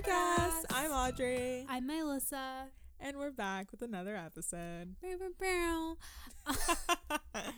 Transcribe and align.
podcast. 0.00 0.64
I'm 0.70 0.92
Audrey. 0.92 1.66
I'm 1.68 1.86
Melissa. 1.86 2.66
And 3.00 3.16
we're 3.16 3.32
back 3.32 3.72
with 3.72 3.82
another 3.82 4.14
episode. 4.14 4.94
I 5.02 5.14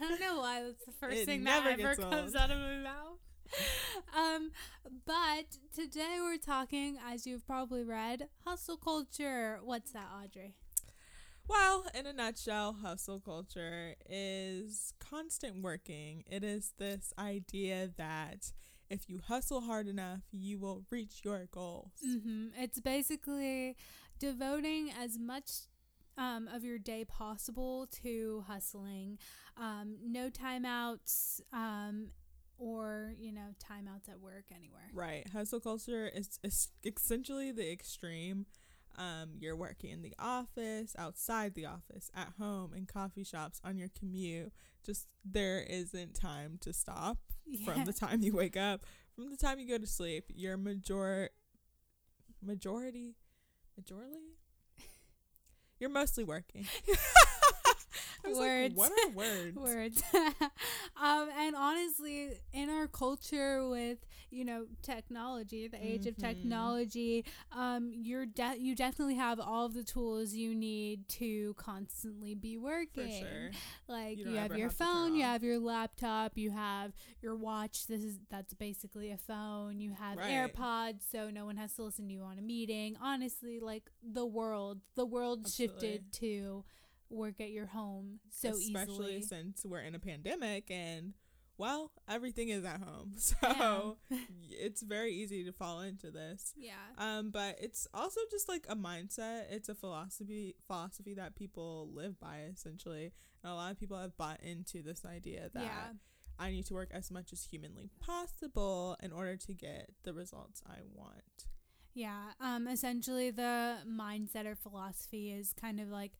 don't 0.00 0.20
know 0.20 0.38
why 0.38 0.62
that's 0.62 0.84
the 0.86 0.92
first 0.98 1.18
it 1.18 1.26
thing 1.26 1.44
that 1.44 1.66
ever 1.66 1.96
comes 1.96 2.34
out 2.34 2.50
of 2.50 2.58
my 2.58 2.76
mouth. 2.78 3.18
um, 4.16 4.52
but 5.06 5.58
today 5.74 6.16
we're 6.20 6.38
talking, 6.38 6.98
as 7.06 7.26
you've 7.26 7.46
probably 7.46 7.84
read, 7.84 8.28
hustle 8.46 8.78
culture. 8.78 9.60
What's 9.62 9.92
that, 9.92 10.08
Audrey? 10.24 10.54
Well, 11.46 11.84
in 11.94 12.06
a 12.06 12.12
nutshell, 12.12 12.76
hustle 12.80 13.20
culture 13.20 13.96
is 14.08 14.94
constant 14.98 15.62
working. 15.62 16.24
It 16.30 16.42
is 16.42 16.72
this 16.78 17.12
idea 17.18 17.90
that 17.98 18.52
if 18.90 19.08
you 19.08 19.20
hustle 19.26 19.60
hard 19.62 19.86
enough, 19.86 20.20
you 20.32 20.58
will 20.58 20.84
reach 20.90 21.20
your 21.22 21.46
goals. 21.50 21.92
Mm-hmm. 22.06 22.48
It's 22.58 22.80
basically 22.80 23.76
devoting 24.18 24.90
as 25.00 25.18
much 25.18 25.50
um, 26.18 26.48
of 26.48 26.64
your 26.64 26.78
day 26.78 27.04
possible 27.04 27.86
to 28.02 28.44
hustling. 28.46 29.18
Um, 29.56 29.96
no 30.04 30.28
timeouts 30.28 31.40
um, 31.52 32.08
or, 32.58 33.14
you 33.18 33.32
know, 33.32 33.54
timeouts 33.58 34.08
at 34.08 34.20
work 34.20 34.44
anywhere. 34.54 34.90
Right. 34.92 35.26
Hustle 35.32 35.60
culture 35.60 36.10
is, 36.12 36.38
is 36.42 36.68
essentially 36.84 37.52
the 37.52 37.70
extreme. 37.70 38.46
Um, 38.98 39.30
you're 39.38 39.56
working 39.56 39.90
in 39.90 40.02
the 40.02 40.14
office, 40.18 40.94
outside 40.98 41.54
the 41.54 41.66
office, 41.66 42.10
at 42.14 42.28
home, 42.38 42.72
in 42.74 42.86
coffee 42.86 43.24
shops, 43.24 43.60
on 43.64 43.76
your 43.78 43.88
commute. 43.98 44.52
Just 44.84 45.06
there 45.24 45.60
isn't 45.60 46.14
time 46.14 46.58
to 46.62 46.72
stop 46.72 47.18
yeah. 47.46 47.72
from 47.72 47.84
the 47.84 47.92
time 47.92 48.22
you 48.22 48.34
wake 48.34 48.56
up, 48.56 48.84
from 49.14 49.30
the 49.30 49.36
time 49.36 49.58
you 49.58 49.68
go 49.68 49.78
to 49.78 49.86
sleep, 49.86 50.24
your 50.34 50.56
major 50.56 51.30
majority 52.42 53.16
majority 53.76 54.38
you're 55.78 55.90
mostly 55.90 56.24
working. 56.24 56.66
words. 58.24 58.76
Like, 58.76 58.90
what 58.90 58.92
are 58.92 59.10
words? 59.14 59.56
words. 59.56 60.02
um, 61.00 61.28
and 61.38 61.56
honestly, 61.56 62.30
in 62.52 62.70
our 62.70 62.86
culture 62.86 63.68
with 63.68 63.98
you 64.30 64.44
know 64.44 64.66
technology, 64.82 65.68
the 65.68 65.84
age 65.84 66.02
mm-hmm. 66.02 66.08
of 66.08 66.16
technology, 66.16 67.24
um, 67.52 67.90
you're 67.92 68.26
de- 68.26 68.58
you 68.58 68.74
definitely 68.74 69.16
have 69.16 69.40
all 69.40 69.66
of 69.66 69.74
the 69.74 69.82
tools 69.82 70.34
you 70.34 70.54
need 70.54 71.08
to 71.08 71.54
constantly 71.54 72.34
be 72.34 72.56
working. 72.56 73.20
Sure. 73.20 73.50
Like 73.88 74.18
you, 74.18 74.30
you 74.30 74.36
have 74.36 74.56
your 74.56 74.68
have 74.68 74.76
phone, 74.76 75.14
you 75.14 75.22
have 75.22 75.42
your 75.42 75.58
laptop, 75.58 76.32
you 76.36 76.50
have 76.50 76.92
your 77.22 77.36
watch. 77.36 77.86
This 77.86 78.02
is 78.02 78.18
that's 78.30 78.54
basically 78.54 79.10
a 79.10 79.16
phone. 79.16 79.80
You 79.80 79.92
have 79.98 80.18
right. 80.18 80.30
AirPods, 80.30 81.00
so 81.10 81.30
no 81.30 81.44
one 81.44 81.56
has 81.56 81.74
to 81.74 81.82
listen 81.82 82.06
to 82.08 82.12
you 82.12 82.22
on 82.22 82.38
a 82.38 82.42
meeting. 82.42 82.96
Honestly, 83.00 83.60
like 83.60 83.90
the 84.02 84.26
world, 84.26 84.80
the 84.96 85.06
world 85.06 85.42
Absolutely. 85.44 85.80
shifted 85.80 86.12
to 86.14 86.64
work 87.10 87.40
at 87.40 87.50
your 87.50 87.66
home 87.66 88.20
so 88.30 88.50
Especially 88.50 89.16
easily. 89.16 89.22
since 89.22 89.64
we're 89.64 89.80
in 89.80 89.94
a 89.94 89.98
pandemic 89.98 90.70
and 90.70 91.14
well, 91.60 91.92
everything 92.08 92.48
is 92.48 92.64
at 92.64 92.80
home. 92.80 93.12
So 93.18 93.98
yeah. 94.08 94.18
it's 94.50 94.80
very 94.80 95.12
easy 95.12 95.44
to 95.44 95.52
fall 95.52 95.80
into 95.82 96.10
this. 96.10 96.54
Yeah. 96.56 96.72
Um, 96.96 97.30
but 97.30 97.58
it's 97.60 97.86
also 97.92 98.20
just 98.30 98.48
like 98.48 98.64
a 98.68 98.74
mindset. 98.74 99.44
It's 99.50 99.68
a 99.68 99.74
philosophy 99.74 100.56
philosophy 100.66 101.12
that 101.14 101.36
people 101.36 101.90
live 101.92 102.18
by 102.18 102.44
essentially. 102.50 103.12
And 103.44 103.52
a 103.52 103.54
lot 103.54 103.72
of 103.72 103.78
people 103.78 103.98
have 103.98 104.16
bought 104.16 104.40
into 104.42 104.82
this 104.82 105.04
idea 105.04 105.50
that 105.52 105.62
yeah. 105.62 105.92
I 106.38 106.50
need 106.50 106.64
to 106.66 106.74
work 106.74 106.88
as 106.92 107.10
much 107.10 107.30
as 107.30 107.44
humanly 107.44 107.90
possible 108.00 108.96
in 109.02 109.12
order 109.12 109.36
to 109.36 109.52
get 109.52 109.90
the 110.04 110.14
results 110.14 110.62
I 110.66 110.78
want. 110.94 111.46
Yeah. 111.92 112.30
Um 112.40 112.68
essentially 112.68 113.30
the 113.30 113.78
mindset 113.86 114.46
or 114.46 114.54
philosophy 114.54 115.30
is 115.30 115.52
kind 115.52 115.78
of 115.78 115.88
like 115.88 116.12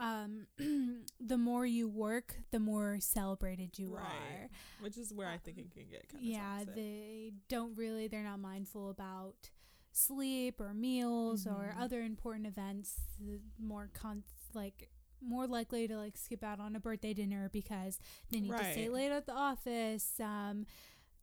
um, 0.00 0.46
the 1.20 1.36
more 1.36 1.66
you 1.66 1.88
work, 1.88 2.36
the 2.50 2.58
more 2.58 2.98
celebrated 3.00 3.78
you 3.78 3.94
right. 3.94 4.04
are. 4.04 4.48
Which 4.80 4.96
is 4.96 5.12
where 5.12 5.28
I 5.28 5.36
think 5.36 5.58
it 5.58 5.72
can 5.72 5.84
get 5.90 6.08
kind 6.08 6.22
of 6.22 6.28
Yeah, 6.28 6.58
toxic. 6.58 6.74
they 6.74 7.32
don't 7.48 7.76
really, 7.76 8.08
they're 8.08 8.22
not 8.22 8.40
mindful 8.40 8.90
about 8.90 9.50
sleep 9.92 10.60
or 10.60 10.72
meals 10.72 11.44
mm-hmm. 11.44 11.60
or 11.60 11.76
other 11.78 12.00
important 12.00 12.46
events. 12.46 13.00
More 13.62 13.90
con 13.92 14.24
like 14.54 14.90
more 15.22 15.46
likely 15.46 15.86
to 15.86 15.96
like 15.96 16.16
skip 16.16 16.42
out 16.42 16.60
on 16.60 16.74
a 16.74 16.80
birthday 16.80 17.12
dinner 17.12 17.50
because 17.52 17.98
they 18.30 18.40
need 18.40 18.52
right. 18.52 18.64
to 18.64 18.72
stay 18.72 18.88
late 18.88 19.12
at 19.12 19.26
the 19.26 19.34
office. 19.34 20.12
Um, 20.18 20.66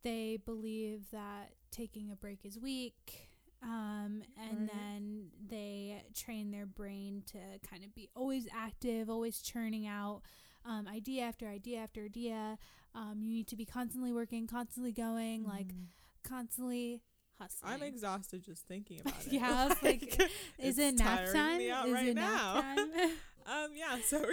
they 0.04 0.38
believe 0.46 1.06
that 1.12 1.54
taking 1.72 2.12
a 2.12 2.16
break 2.16 2.46
is 2.46 2.60
weak 2.60 3.27
um, 3.64 4.24
and 4.38 4.60
right. 4.60 4.70
then 4.72 5.26
they 5.50 6.04
train 6.16 6.52
their 6.52 6.66
brain 6.66 7.24
to 7.32 7.38
kind 7.68 7.84
of 7.84 7.94
be 7.96 8.10
always 8.16 8.48
active, 8.56 9.10
always 9.10 9.42
churning 9.42 9.88
out 9.88 10.22
um, 10.66 10.88
idea 10.88 11.24
after 11.24 11.48
idea 11.48 11.80
after 11.80 12.04
idea. 12.04 12.58
Um, 12.94 13.20
you 13.22 13.32
need 13.32 13.48
to 13.48 13.56
be 13.56 13.66
constantly 13.66 14.12
working, 14.12 14.48
constantly 14.48 14.92
going, 14.92 15.44
mm. 15.44 15.50
like 15.50 15.68
constantly 16.24 17.02
hustling. 17.40 17.74
I'm 17.74 17.84
exhausted 17.84 18.44
just 18.44 18.68
thinking 18.68 19.02
about 19.02 19.14
it. 19.26 19.34
yeah, 19.34 19.66
like, 19.66 19.82
like 20.20 20.32
is 20.60 20.78
it 20.78 20.96
nap 20.96 21.32
time? 21.32 21.62
is 21.62 21.94
right 21.94 22.08
it 22.08 22.16
now. 22.16 22.56
nap 22.56 22.78
time? 22.78 22.90
um, 23.46 23.70
yeah. 23.76 23.98
So 24.06 24.24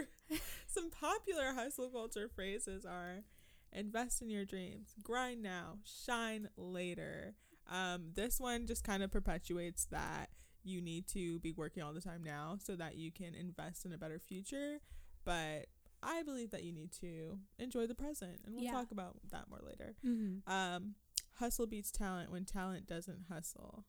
some 0.67 0.91
popular 0.91 1.55
hustle 1.55 1.89
culture 1.89 2.29
phrases 2.35 2.85
are: 2.85 3.25
invest 3.73 4.23
in 4.23 4.31
your 4.31 4.45
dreams, 4.45 4.95
grind 5.03 5.43
now, 5.43 5.79
shine 5.85 6.49
later. 6.57 7.35
Um, 7.71 8.11
this 8.15 8.41
one 8.41 8.67
just 8.67 8.85
kind 8.85 9.03
of 9.03 9.11
perpetuates 9.11 9.87
that 9.87 10.31
you 10.63 10.81
need 10.81 11.07
to 11.09 11.39
be 11.41 11.53
working 11.53 11.83
all 11.83 11.93
the 11.93 12.01
time 12.01 12.23
now 12.25 12.57
so 12.63 12.75
that 12.77 12.97
you 12.97 13.11
can 13.13 13.35
invest 13.35 13.85
in 13.85 13.93
a 13.93 13.99
better 13.99 14.19
future. 14.19 14.79
But 15.25 15.67
I 16.03 16.23
believe 16.23 16.51
that 16.51 16.65
you 16.65 16.73
need 16.73 16.93
to 17.01 17.39
enjoy 17.59 17.87
the 17.87 17.95
present, 17.95 18.41
and 18.45 18.55
we'll 18.55 18.65
yeah. 18.65 18.73
talk 18.73 18.91
about 18.91 19.17
that 19.31 19.49
more 19.49 19.61
later. 19.67 19.95
Mm-hmm. 20.07 20.51
Um, 20.51 20.95
hustle 21.39 21.67
beats 21.67 21.91
talent 21.91 22.31
when 22.31 22.45
talent 22.45 22.87
doesn't 22.87 23.25
hustle. 23.31 23.85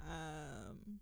Um, 0.00 1.00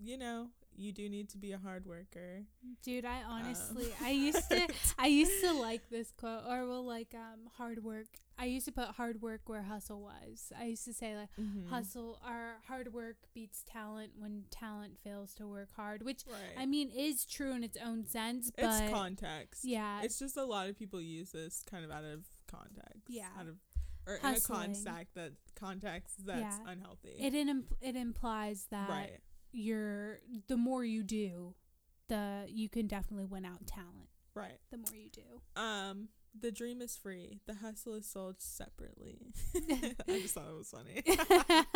you 0.00 0.16
know, 0.16 0.48
you 0.78 0.92
do 0.92 1.08
need 1.08 1.28
to 1.30 1.38
be 1.38 1.52
a 1.52 1.58
hard 1.58 1.86
worker. 1.86 2.44
Dude, 2.82 3.04
I 3.04 3.22
honestly, 3.28 3.86
um. 3.86 4.06
I 4.06 4.10
used 4.10 4.48
to, 4.50 4.68
I 4.98 5.06
used 5.08 5.42
to 5.42 5.52
like 5.52 5.90
this 5.90 6.12
quote, 6.16 6.42
or 6.48 6.66
well, 6.66 6.84
like 6.84 7.14
um, 7.14 7.50
hard 7.56 7.82
work. 7.82 8.06
I 8.38 8.44
used 8.44 8.66
to 8.66 8.72
put 8.72 8.90
hard 8.90 9.20
work 9.20 9.42
where 9.46 9.62
hustle 9.62 10.00
was. 10.00 10.52
I 10.58 10.66
used 10.66 10.84
to 10.84 10.94
say 10.94 11.16
like 11.16 11.30
mm-hmm. 11.40 11.68
hustle, 11.68 12.20
our 12.24 12.58
hard 12.68 12.94
work 12.94 13.16
beats 13.34 13.64
talent 13.70 14.12
when 14.16 14.44
talent 14.50 14.98
fails 15.02 15.34
to 15.34 15.46
work 15.48 15.70
hard, 15.74 16.04
which 16.04 16.22
right. 16.30 16.38
I 16.56 16.64
mean 16.64 16.90
is 16.96 17.24
true 17.24 17.52
in 17.52 17.64
its 17.64 17.76
own 17.84 18.06
sense, 18.06 18.52
but 18.54 18.66
it's 18.66 18.92
context. 18.92 19.64
Yeah, 19.64 20.02
it's 20.02 20.18
just 20.18 20.36
a 20.36 20.44
lot 20.44 20.68
of 20.68 20.78
people 20.78 21.00
use 21.00 21.32
this 21.32 21.64
kind 21.68 21.84
of 21.84 21.90
out 21.90 22.04
of 22.04 22.24
context. 22.46 23.02
Yeah, 23.08 23.26
out 23.38 23.48
of 23.48 23.56
or 24.06 24.18
Hustling. 24.22 24.62
in 24.62 24.70
a 24.70 24.74
context 24.74 25.14
that 25.16 25.32
context 25.58 26.14
that's 26.24 26.40
yeah. 26.40 26.72
unhealthy. 26.72 27.16
It 27.18 27.34
in, 27.34 27.64
it 27.82 27.96
implies 27.96 28.66
that 28.70 28.88
right 28.88 29.20
you're 29.52 30.20
the 30.46 30.56
more 30.56 30.84
you 30.84 31.02
do, 31.02 31.54
the 32.08 32.44
you 32.48 32.68
can 32.68 32.86
definitely 32.86 33.26
win 33.26 33.44
out 33.44 33.66
talent. 33.66 34.08
Right. 34.34 34.58
The 34.70 34.78
more 34.78 34.94
you 34.94 35.10
do. 35.10 35.60
Um, 35.60 36.08
the 36.38 36.52
dream 36.52 36.80
is 36.80 36.96
free. 36.96 37.40
The 37.46 37.54
hustle 37.54 37.94
is 37.94 38.06
sold 38.06 38.36
separately. 38.38 39.32
I 39.56 40.20
just 40.20 40.34
thought 40.34 40.48
it 40.48 40.56
was 40.56 40.70
funny. 40.70 41.02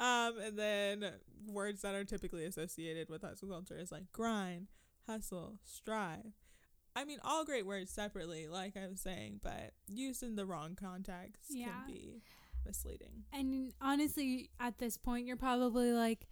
um, 0.00 0.38
and 0.40 0.58
then 0.58 1.12
words 1.46 1.82
that 1.82 1.94
are 1.94 2.04
typically 2.04 2.44
associated 2.44 3.08
with 3.08 3.22
hustle 3.22 3.48
culture 3.48 3.76
is 3.76 3.92
like 3.92 4.10
grind, 4.12 4.68
hustle, 5.06 5.58
strive. 5.64 6.32
I 6.94 7.04
mean, 7.04 7.18
all 7.24 7.44
great 7.44 7.66
words 7.66 7.90
separately, 7.90 8.48
like 8.48 8.76
I 8.76 8.86
was 8.86 9.00
saying, 9.00 9.40
but 9.42 9.72
used 9.88 10.22
in 10.22 10.36
the 10.36 10.44
wrong 10.44 10.76
context 10.78 11.46
yeah. 11.50 11.66
can 11.66 11.86
be 11.86 12.22
misleading. 12.66 13.24
And 13.32 13.72
honestly, 13.80 14.50
at 14.60 14.78
this 14.78 14.96
point, 14.96 15.26
you're 15.26 15.36
probably 15.36 15.92
like, 15.92 16.26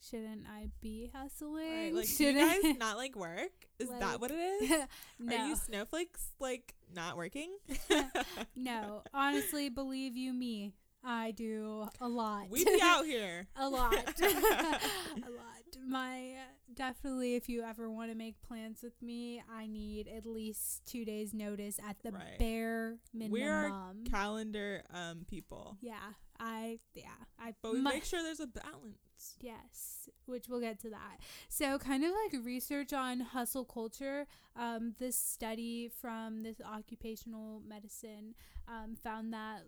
shouldn't 0.00 0.46
I 0.46 0.68
be 0.80 1.10
hustling? 1.14 1.54
Right, 1.54 1.94
like, 1.94 2.06
Should 2.06 2.34
you 2.34 2.40
guys 2.40 2.76
not 2.78 2.96
like 2.96 3.16
work? 3.16 3.50
Is 3.78 3.88
like, 3.88 4.00
that 4.00 4.20
what 4.20 4.30
it 4.30 4.34
is? 4.34 4.70
no. 5.18 5.36
Are 5.36 5.46
you 5.48 5.56
snowflakes 5.56 6.30
like 6.40 6.74
not 6.94 7.16
working? 7.16 7.56
no, 8.56 9.02
honestly, 9.12 9.68
believe 9.68 10.16
you 10.16 10.32
me, 10.32 10.72
I 11.04 11.30
do 11.32 11.88
a 12.00 12.08
lot. 12.08 12.50
We 12.50 12.64
be 12.64 12.80
out 12.82 13.04
here 13.04 13.46
a 13.56 13.68
lot, 13.68 13.94
a 13.94 15.30
lot. 15.30 15.62
My 15.86 16.34
definitely, 16.74 17.34
if 17.34 17.48
you 17.48 17.62
ever 17.62 17.90
want 17.90 18.10
to 18.10 18.16
make 18.16 18.40
plans 18.42 18.82
with 18.82 19.00
me, 19.00 19.42
I 19.52 19.66
need 19.66 20.08
at 20.08 20.26
least 20.26 20.84
two 20.86 21.04
days 21.04 21.32
notice 21.32 21.78
at 21.86 21.96
the 22.02 22.12
right. 22.12 22.38
bare 22.38 22.96
minimum. 23.14 23.32
We're 23.32 24.10
calendar 24.10 24.82
um 24.92 25.24
people. 25.28 25.76
Yeah, 25.80 25.94
I 26.38 26.78
yeah 26.94 27.04
I. 27.38 27.54
But 27.62 27.72
we 27.72 27.80
my, 27.80 27.94
make 27.94 28.04
sure 28.04 28.22
there's 28.22 28.40
a 28.40 28.46
balance. 28.46 28.98
Yes, 29.40 30.08
which 30.26 30.48
we'll 30.48 30.60
get 30.60 30.78
to 30.80 30.90
that. 30.90 31.18
So, 31.48 31.78
kind 31.78 32.04
of 32.04 32.10
like 32.10 32.44
research 32.44 32.92
on 32.92 33.20
hustle 33.20 33.64
culture. 33.64 34.26
Um, 34.56 34.94
this 34.98 35.16
study 35.16 35.90
from 36.00 36.42
this 36.42 36.60
occupational 36.60 37.62
medicine 37.66 38.34
um, 38.68 38.96
found 38.96 39.32
that 39.32 39.62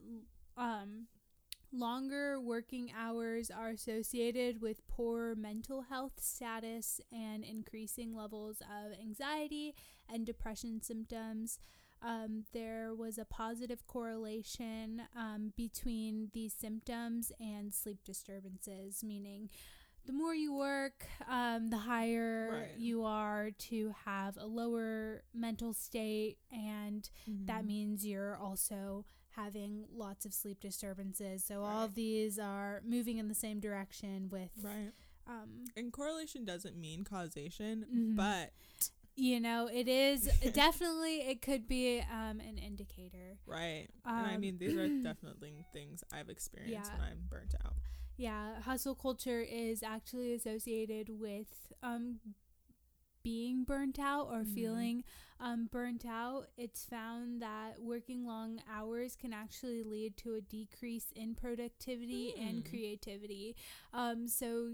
um, 0.56 1.06
Longer 1.72 2.40
working 2.40 2.90
hours 2.98 3.48
are 3.48 3.68
associated 3.68 4.60
with 4.60 4.88
poor 4.88 5.36
mental 5.36 5.82
health 5.82 6.14
status 6.16 7.00
and 7.12 7.44
increasing 7.44 8.12
levels 8.12 8.60
of 8.60 8.92
anxiety 9.00 9.76
and 10.12 10.26
depression 10.26 10.82
symptoms. 10.82 11.60
Um, 12.02 12.44
there 12.52 12.94
was 12.94 13.18
a 13.18 13.24
positive 13.24 13.86
correlation 13.86 15.02
um, 15.16 15.52
between 15.56 16.30
these 16.32 16.52
symptoms 16.54 17.30
and 17.40 17.72
sleep 17.74 17.98
disturbances, 18.04 19.02
meaning 19.04 19.50
the 20.06 20.12
more 20.14 20.34
you 20.34 20.54
work, 20.54 21.06
um, 21.28 21.68
the 21.68 21.76
higher 21.78 22.48
Right. 22.70 22.78
you 22.78 23.04
are 23.04 23.50
to 23.68 23.94
have 24.06 24.36
a 24.38 24.46
lower 24.46 25.22
mental 25.34 25.74
state, 25.74 26.38
and 26.50 27.08
that 27.26 27.62
Mhm. 27.64 27.66
means 27.66 28.06
you're 28.06 28.34
also 28.36 29.04
having 29.34 29.84
lots 29.92 30.24
of 30.24 30.32
sleep 30.32 30.58
disturbances. 30.60 31.44
So 31.44 31.62
all 31.64 31.84
of 31.84 31.94
these 31.94 32.38
are 32.38 32.80
moving 32.84 33.18
in 33.18 33.28
the 33.28 33.34
same 33.34 33.60
direction 33.60 34.28
with, 34.30 34.50
right. 34.62 34.92
um, 35.26 35.66
And 35.76 35.92
correlation 35.92 36.44
doesn't 36.46 36.76
mean 36.76 37.04
causation, 37.04 37.84
Mhm. 37.84 38.16
but 38.16 38.52
you 39.20 39.40
know, 39.40 39.68
it 39.72 39.88
is 39.88 40.28
definitely 40.54 41.20
it 41.20 41.42
could 41.42 41.68
be 41.68 42.00
um, 42.10 42.40
an 42.40 42.58
indicator. 42.58 43.36
right. 43.46 43.88
and 44.04 44.26
I 44.26 44.34
Um, 44.34 44.40
mean, 44.40 44.58
these 44.58 44.76
are 44.76 44.88
definitely 45.02 45.64
things 45.72 46.02
I've 46.12 46.28
experienced 46.30 46.92
Yeah. 46.92 46.98
when 46.98 47.08
I'm 47.08 47.18
burnt 47.28 47.54
out. 47.64 47.74
Yeah, 48.16 48.60
hustle 48.60 48.94
culture 48.94 49.40
is 49.40 49.82
actually 49.82 50.34
associated 50.34 51.08
with 51.08 51.72
um, 51.82 52.20
being 53.22 53.64
burnt 53.64 53.98
out 53.98 54.28
or 54.30 54.40
Mhm. 54.40 54.54
feeling 54.54 55.04
um, 55.40 55.68
burnt 55.70 56.04
out. 56.06 56.48
It's 56.56 56.84
found 56.84 57.42
that 57.42 57.80
working 57.80 58.26
long 58.26 58.60
hours 58.70 59.16
can 59.16 59.32
actually 59.32 59.82
lead 59.82 60.16
to 60.18 60.34
a 60.34 60.40
decrease 60.40 61.12
in 61.14 61.34
productivity 61.34 62.34
and 62.38 62.64
Hmm. 62.64 62.70
creativity. 62.70 63.56
Um, 63.92 64.26
so 64.28 64.72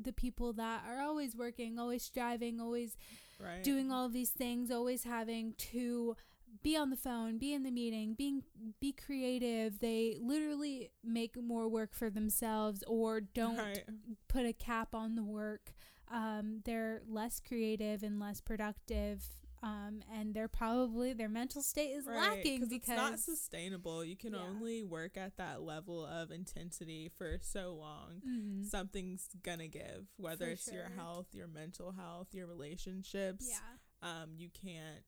the 0.00 0.12
people 0.12 0.52
that 0.54 0.84
are 0.88 1.00
always 1.00 1.34
working, 1.36 1.78
always 1.78 2.02
striving, 2.04 2.60
always 2.60 2.96
Right. 3.40 3.62
doing 3.62 3.90
all 3.92 4.06
of 4.06 4.12
these 4.12 4.30
things, 4.30 4.70
always 4.70 5.04
having 5.04 5.54
to 5.72 6.16
be 6.62 6.76
on 6.76 6.90
the 6.90 6.96
phone, 6.96 7.38
be 7.38 7.52
in 7.54 7.62
the 7.62 7.70
meeting, 7.70 8.14
being 8.14 8.42
be 8.80 8.92
creative. 8.92 9.78
They 9.78 10.16
literally 10.20 10.90
make 11.04 11.40
more 11.40 11.68
work 11.68 11.94
for 11.94 12.10
themselves 12.10 12.82
or 12.86 13.20
don't 13.20 13.58
Right. 13.58 13.84
put 14.28 14.44
a 14.46 14.52
cap 14.52 14.94
on 14.94 15.14
the 15.14 15.22
work. 15.22 15.72
Um, 16.10 16.62
they're 16.64 17.02
less 17.06 17.38
creative 17.38 18.02
and 18.02 18.18
less 18.18 18.40
productive. 18.40 19.24
Um, 19.62 20.02
and 20.12 20.34
they're 20.34 20.48
probably 20.48 21.12
their 21.12 21.28
mental 21.28 21.62
state 21.62 21.90
is 21.92 22.06
Right, 22.06 22.16
lacking 22.16 22.60
'cause 22.60 22.68
because 22.68 22.88
it's 22.88 22.96
not 22.96 23.18
sustainable. 23.18 24.04
You 24.04 24.16
can 24.16 24.32
Yeah. 24.34 24.40
only 24.42 24.82
work 24.84 25.16
at 25.16 25.36
that 25.36 25.62
level 25.62 26.04
of 26.06 26.30
intensity 26.30 27.08
for 27.08 27.38
so 27.42 27.74
long. 27.74 28.20
Mhm. 28.20 28.64
Something's 28.66 29.28
gonna 29.42 29.68
give, 29.68 30.06
whether 30.16 30.46
For 30.46 30.52
it's 30.52 30.70
your 30.72 30.88
health, 30.90 31.34
your 31.34 31.48
mental 31.48 31.92
health, 31.92 32.32
your 32.34 32.46
relationships. 32.46 33.48
yeah. 33.48 33.76
Um, 34.00 34.36
you 34.36 34.48
can't 34.50 35.04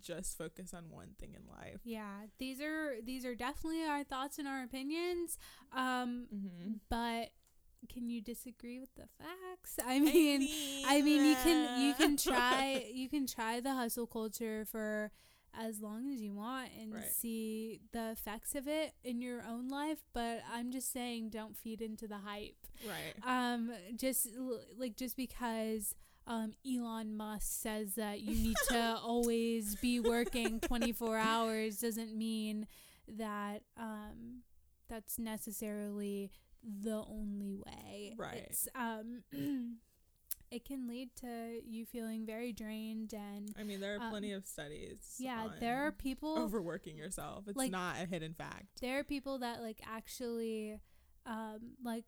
just 0.00 0.36
focus 0.38 0.72
on 0.72 0.88
one 0.90 1.14
thing 1.18 1.34
in 1.34 1.46
life. 1.46 1.80
Yeah, 1.84 2.26
these 2.38 2.60
are 2.60 3.00
these 3.02 3.24
are 3.24 3.34
definitely 3.34 3.84
our 3.84 4.02
thoughts 4.04 4.38
and 4.38 4.48
our 4.48 4.62
opinions. 4.62 5.36
Um, 5.70 6.26
Mm-hmm. 6.32 6.72
but 6.88 7.30
can 7.88 8.08
you 8.10 8.20
disagree 8.20 8.78
with 8.80 8.94
the 8.94 9.06
facts? 9.18 9.78
I 9.84 9.98
mean, 9.98 10.48
I 10.86 11.02
mean, 11.02 11.24
you 11.24 11.36
can 11.36 11.80
you 11.80 11.94
can 11.94 12.16
try 12.30 12.84
you 12.92 13.08
can 13.08 13.26
try 13.26 13.60
the 13.60 13.72
hustle 13.74 14.06
culture 14.06 14.64
for 14.70 15.10
as 15.54 15.80
long 15.82 16.10
as 16.10 16.20
you 16.22 16.32
want 16.32 16.70
and 16.80 16.94
Right. 16.94 17.04
see 17.12 17.80
the 17.92 18.10
effects 18.12 18.54
of 18.54 18.66
it 18.66 18.94
in 19.04 19.20
your 19.20 19.42
own 19.48 19.68
life. 19.68 19.98
But 20.14 20.42
I'm 20.52 20.70
just 20.72 20.90
saying, 20.92 21.28
don't 21.30 21.56
feed 21.56 21.82
into 21.82 22.06
the 22.08 22.18
hype. 22.18 22.56
right. 22.86 23.14
Um, 23.26 23.70
just 23.96 24.28
like 24.78 24.96
just 24.96 25.16
because 25.16 25.94
um 26.26 26.52
Elon 26.64 27.16
Musk 27.16 27.46
says 27.62 27.94
that 27.96 28.20
you 28.20 28.36
need 28.36 28.56
to 28.68 28.96
always 29.02 29.74
be 29.76 29.98
working 30.00 30.60
24 30.60 31.18
hours 31.18 31.78
doesn't 31.78 32.16
mean 32.16 32.66
that 33.08 33.62
um 33.76 34.42
that's 34.88 35.18
necessarily 35.18 36.30
the 36.62 37.02
only 37.08 37.54
way. 37.56 38.14
Right. 38.16 38.46
It's 38.48 38.68
um 38.74 39.22
it 40.50 40.64
can 40.64 40.86
lead 40.86 41.10
to 41.16 41.60
you 41.66 41.86
feeling 41.86 42.26
very 42.26 42.52
drained 42.52 43.12
and 43.14 43.54
I 43.58 43.62
mean, 43.64 43.80
there 43.80 43.96
are 43.96 44.02
um, 44.02 44.10
plenty 44.10 44.32
of 44.32 44.46
studies. 44.46 45.16
yeah, 45.18 45.48
there 45.60 45.86
are 45.86 45.92
people 45.92 46.38
overworking 46.38 46.96
yourself. 46.96 47.44
It's 47.48 47.56
like- 47.56 47.70
not 47.72 47.96
a 48.02 48.06
hidden 48.06 48.34
fact. 48.34 48.80
there 48.80 48.98
are 48.98 49.04
people 49.04 49.38
that 49.38 49.60
like 49.62 49.80
actually 49.86 50.78
um 51.26 51.76
like 51.84 52.04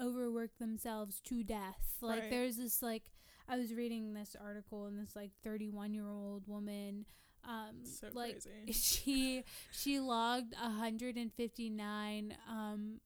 overwork 0.00 0.50
themselves 0.58 1.20
to 1.22 1.42
death 1.42 1.94
like 2.02 2.20
Right. 2.22 2.30
there's 2.30 2.56
this 2.58 2.82
like 2.82 3.04
i 3.48 3.56
was 3.56 3.72
reading 3.72 4.12
this 4.12 4.36
article 4.38 4.84
and 4.86 4.98
this 4.98 5.16
like 5.16 5.30
31 5.42 5.94
year 5.94 6.06
old 6.08 6.46
woman 6.46 7.06
um 7.44 7.84
So 7.84 8.08
like 8.12 8.42
crazy. 8.42 8.72
she 8.78 9.44
she 9.70 10.00
logged 10.00 10.52
159 10.60 12.36
um 12.50 13.00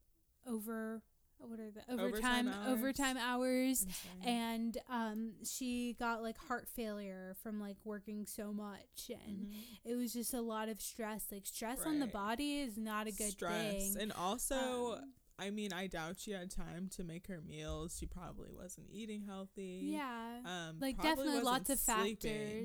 over 0.49 1.03
what 1.39 1.59
are 1.59 1.71
the 1.71 1.81
overtime 1.91 2.49
Overtime 2.49 2.69
overtime 2.69 3.17
hours, 3.17 3.87
and 4.25 4.77
um 4.91 5.33
she 5.43 5.97
got 5.99 6.23
like 6.23 6.37
heart 6.37 6.69
failure 6.69 7.35
from 7.43 7.59
like 7.59 7.77
working 7.85 8.27
so 8.27 8.53
much 8.53 9.11
and 9.11 9.47
Mhm. 9.47 9.53
it 9.85 9.95
was 9.95 10.13
just 10.13 10.35
a 10.35 10.41
lot 10.43 10.69
of 10.69 10.81
stress 10.83 11.27
like 11.33 11.47
stress 11.47 11.81
on 11.87 11.99
the 11.99 12.07
body 12.07 12.59
is 12.61 12.77
not 12.77 13.07
a 13.07 13.11
good 13.13 13.31
Stress. 13.31 13.95
thing 13.95 13.97
And 14.03 14.13
also, 14.13 14.97
Um, 14.97 15.15
I 15.39 15.49
mean, 15.49 15.73
I 15.73 15.87
doubt 15.87 16.19
she 16.19 16.33
had 16.33 16.51
time 16.51 16.89
to 16.97 17.05
make 17.05 17.27
her 17.29 17.41
meals. 17.41 17.97
She 17.99 18.05
probably 18.05 18.51
wasn't 18.51 18.89
eating 18.91 19.23
healthy. 19.23 19.87
yeah 19.93 20.41
Um, 20.45 20.79
like 20.79 21.01
definitely 21.01 21.41
lots 21.41 21.71
of 21.71 21.79
sleeping. 21.79 22.15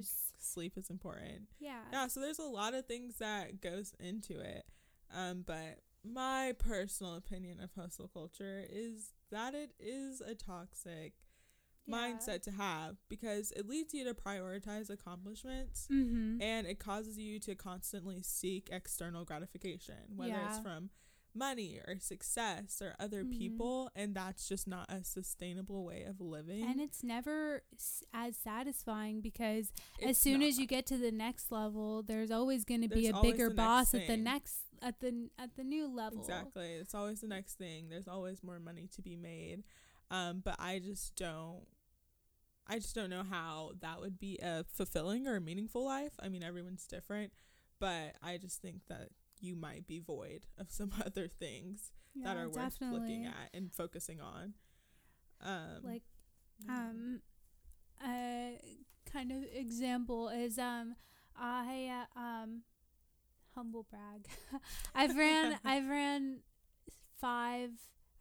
factors 0.02 0.34
Sleep 0.38 0.78
is 0.78 0.90
important. 0.90 1.48
yeah 1.60 1.80
Yeah, 1.94 2.08
so 2.08 2.20
there's 2.20 2.40
a 2.40 2.44
lot 2.44 2.74
of 2.74 2.86
things 2.88 3.20
that 3.20 3.62
goes 3.62 3.94
into 4.02 4.38
it. 4.42 4.66
Um, 5.14 5.44
but 5.48 5.80
my 6.06 6.54
personal 6.58 7.16
opinion 7.16 7.60
of 7.60 7.72
hustle 7.74 8.08
culture 8.08 8.64
is 8.70 9.14
that 9.32 9.54
it 9.54 9.72
is 9.80 10.22
a 10.22 10.36
toxic 10.36 11.14
Yeah. 11.88 11.96
mindset 11.98 12.42
to 12.44 12.52
have 12.52 12.98
because 13.10 13.52
it 13.52 13.68
leads 13.68 13.94
you 13.94 14.04
to 14.06 14.14
prioritize 14.14 14.90
accomplishments 14.90 15.88
mm-hmm 15.92 16.42
and 16.42 16.68
it 16.68 16.80
causes 16.80 17.18
you 17.18 17.40
to 17.40 17.56
constantly 17.56 18.22
seek 18.22 18.70
external 18.72 19.24
gratification, 19.24 19.96
whether 20.16 20.32
Yeah. 20.32 20.48
it's 20.48 20.60
from 20.60 20.90
money 21.34 21.80
or 21.86 21.98
success 22.00 22.82
or 22.82 22.96
other 23.00 23.24
Mhm. 23.26 23.32
people, 23.38 23.90
and 23.94 24.16
that's 24.16 24.48
just 24.48 24.68
not 24.68 24.90
a 24.90 25.04
sustainable 25.04 25.84
way 25.86 26.04
of 26.04 26.20
living. 26.22 26.64
and 26.64 26.80
it's 26.82 27.04
never 27.04 27.64
s- 27.74 28.04
as 28.14 28.36
satisfying 28.38 29.20
because 29.22 29.72
as 30.02 30.12
It's 30.12 30.20
soon 30.20 30.42
as 30.42 30.58
you 30.58 30.66
get 30.66 30.86
to 30.88 30.98
the 30.98 31.12
next 31.12 31.52
level 31.52 32.04
there's 32.04 32.32
always 32.32 32.64
going 32.66 32.82
to 32.82 32.88
be 32.90 33.08
a 33.08 33.22
bigger 33.22 33.50
boss 33.50 33.94
at 33.94 34.08
the 34.08 34.16
next 34.18 34.65
at 34.82 35.00
the 35.00 35.30
at 35.38 35.56
the 35.56 35.64
new 35.64 35.88
level 35.88 36.54
Exactly. 36.54 36.74
It's 36.74 36.94
always 36.96 37.22
the 37.22 37.28
next 37.28 37.56
thing. 37.58 37.90
There's 37.90 38.08
always 38.08 38.44
more 38.44 38.60
money 38.60 38.88
to 38.96 39.02
be 39.02 39.16
made. 39.16 39.64
Um, 40.12 40.42
but 40.44 40.56
I 40.60 40.80
just 40.80 41.16
don't 41.16 41.66
I 42.68 42.78
just 42.80 42.96
don't 42.96 43.10
know 43.10 43.24
how 43.24 43.72
that 43.82 44.00
would 44.00 44.20
be 44.20 44.38
a 44.42 44.64
fulfilling 44.72 45.28
or 45.28 45.36
a 45.36 45.42
meaningful 45.42 45.84
life. 45.86 46.14
I 46.20 46.30
mean 46.30 46.44
everyone's 46.44 46.88
different, 46.88 47.32
but 47.80 48.16
I 48.22 48.38
just 48.38 48.62
think 48.62 48.82
that 48.88 49.10
you 49.40 49.56
might 49.56 49.88
be 49.88 50.00
void 50.00 50.46
of 50.58 50.72
some 50.72 50.92
other 51.06 51.28
things 51.28 51.92
that 52.24 52.38
Yeah, 52.38 52.38
are 52.38 52.50
worth 52.50 52.78
looking 52.90 53.26
at 53.26 53.50
and 53.54 53.72
focusing 53.74 54.22
on. 54.22 54.54
Um 55.42 55.84
like 55.84 56.04
um 56.70 57.22
a 58.06 58.60
kind 59.12 59.32
of 59.32 59.44
example 59.54 60.30
is 60.30 60.58
um 60.58 60.96
I 61.36 62.06
uh, 62.16 62.20
um 62.20 62.62
humble 63.56 63.86
brag 63.90 64.28
I've 64.96 65.16
ran 65.16 65.58
I've 65.66 65.88
ran 65.88 66.40
five 67.20 67.72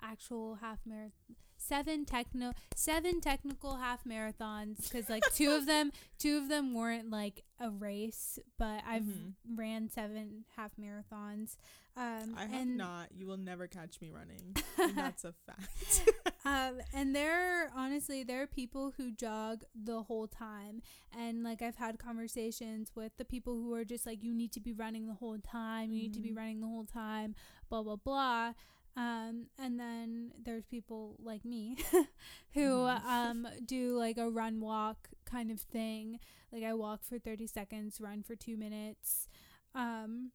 actual 0.01 0.57
half 0.57 0.79
marathon 0.87 1.37
seven 1.57 2.05
techno 2.05 2.53
seven 2.77 3.21
technical 3.23 3.77
half 3.77 4.05
marathons 4.05 4.83
because 4.85 5.09
like 5.09 5.23
two 5.35 5.51
of 5.53 5.65
them 5.67 5.91
two 6.19 6.37
of 6.37 6.49
them 6.49 6.75
weren't 6.75 7.11
like 7.11 7.43
a 7.59 7.71
race 7.71 8.39
but 8.59 8.83
I've 8.87 9.03
Mhm. 9.05 9.33
ran 9.55 9.89
seven 9.89 10.45
half 10.57 10.73
marathons 10.79 11.57
um 11.97 12.35
I 12.37 12.43
have 12.43 12.53
and 12.53 12.77
not. 12.77 13.09
You 13.15 13.27
will 13.27 13.37
never 13.37 13.67
catch 13.69 14.01
me 14.01 14.11
running. 14.11 14.57
and 14.79 14.97
that's 14.97 15.25
a 15.25 15.33
fact. 15.47 16.03
um, 16.45 16.81
and 16.93 17.15
there, 17.15 17.33
are 17.67 17.71
honestly, 17.77 18.25
there 18.25 18.43
are 18.43 18.47
people 18.47 18.93
who 18.97 19.13
jog 19.13 19.63
the 19.75 20.03
whole 20.03 20.27
time, 20.27 20.83
and 21.17 21.43
like 21.45 21.63
I've 21.63 21.77
had 21.77 21.99
conversations 21.99 22.91
with 22.95 23.13
the 23.17 23.25
people 23.25 23.55
who 23.55 23.73
are 23.75 23.85
just 23.85 24.07
like, 24.07 24.25
you 24.25 24.35
need 24.35 24.53
to 24.53 24.61
be 24.61 24.73
running 24.73 25.07
the 25.07 25.15
whole 25.15 25.39
time, 25.39 25.93
you 25.93 26.03
need 26.03 26.15
to 26.15 26.21
be 26.21 26.31
Mhm. 26.33 26.37
running 26.37 26.61
the 26.61 26.67
whole 26.67 26.85
time, 26.87 27.35
blah 27.69 27.83
blah 27.83 27.97
blah. 27.97 28.53
Um, 28.97 29.47
and 29.59 29.79
then 29.79 30.33
there's 30.41 30.67
people 30.67 31.17
like 31.23 31.45
me 31.45 31.77
who 32.55 32.61
Mhm. 32.61 33.05
um 33.07 33.49
do 33.65 33.97
like 33.97 34.19
a 34.19 34.31
run 34.31 34.61
walk 34.61 35.11
kind 35.25 35.51
of 35.51 35.61
thing. 35.61 36.19
Like 36.53 36.63
I 36.65 36.75
walk 36.75 37.03
for 37.05 37.19
30 37.19 37.47
seconds, 37.47 38.01
run 38.01 38.23
for 38.23 38.37
2 38.37 38.57
minutes. 38.57 39.29
Um 39.75 40.31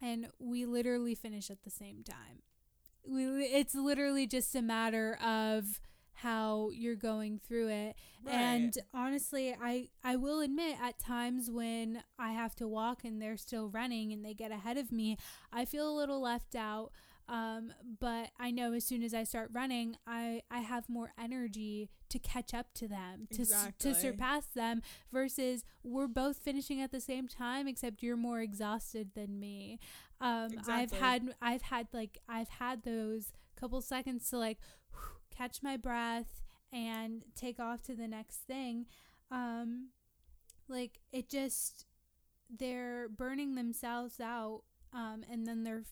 and 0.00 0.28
we 0.38 0.64
literally 0.66 1.14
finish 1.14 1.50
at 1.50 1.62
the 1.64 1.70
same 1.70 2.02
time. 2.02 2.42
we, 3.04 3.24
it's 3.44 3.74
literally 3.74 4.26
just 4.26 4.54
a 4.54 4.62
matter 4.62 5.18
of 5.22 5.80
how 6.20 6.70
you're 6.72 6.96
going 6.96 7.38
through 7.38 7.68
it. 7.68 7.96
Right. 8.24 8.34
And 8.34 8.74
honestly, 8.94 9.54
I 9.60 9.88
I 10.02 10.16
will 10.16 10.40
admit 10.40 10.76
at 10.82 10.98
times 10.98 11.50
when 11.50 12.02
I 12.18 12.32
have 12.32 12.54
to 12.56 12.66
walk 12.68 13.04
and 13.04 13.20
they're 13.20 13.36
still 13.36 13.68
running 13.68 14.12
and 14.12 14.24
they 14.24 14.34
get 14.34 14.50
ahead 14.50 14.78
of 14.78 14.90
me, 14.90 15.18
I 15.52 15.64
feel 15.64 15.88
a 15.88 15.94
little 15.96 16.20
left 16.20 16.54
out. 16.54 16.90
Um, 17.28 17.72
but 18.00 18.30
I 18.38 18.50
know 18.50 18.72
as 18.72 18.84
soon 18.84 19.02
as 19.02 19.12
I 19.12 19.24
start 19.24 19.50
running, 19.52 19.96
I 20.06 20.42
I 20.50 20.60
have 20.60 20.88
more 20.88 21.12
energy 21.20 21.90
to 22.10 22.18
catch 22.18 22.54
up 22.54 22.72
to 22.74 22.86
them, 22.88 23.26
to 23.32 23.42
s- 23.42 23.50
to 23.78 23.88
surpass 24.00 24.46
them. 24.46 24.82
Versus 25.12 25.64
we're 25.82 26.06
both 26.08 26.38
finishing 26.38 26.80
at 26.80 26.92
the 26.92 27.00
same 27.00 27.26
time, 27.28 27.66
except 27.66 28.02
you're 28.02 28.16
more 28.16 28.40
exhausted 28.40 29.10
than 29.14 29.40
me. 29.40 29.78
Um, 30.20 30.50
I've 30.74 30.90
had 31.00 31.34
I've 31.42 31.62
had 31.62 31.88
like 31.92 32.18
I've 32.28 32.48
had 32.48 32.82
those 32.84 33.32
couple 33.56 33.80
seconds 33.80 34.30
to 34.30 34.38
like 34.38 34.58
catch 35.36 35.62
my 35.62 35.76
breath 35.76 36.42
and 36.72 37.24
take 37.34 37.58
off 37.58 37.82
to 37.82 37.94
the 37.96 38.06
next 38.08 38.36
thing. 38.46 38.86
Um, 39.30 39.88
like 40.68 41.00
it 41.12 41.28
just 41.28 41.86
they're 42.48 43.08
burning 43.08 43.56
themselves 43.56 44.20
out 44.20 44.62
um, 44.92 45.24
and 45.30 45.46
then 45.46 45.64
they're 45.64 45.84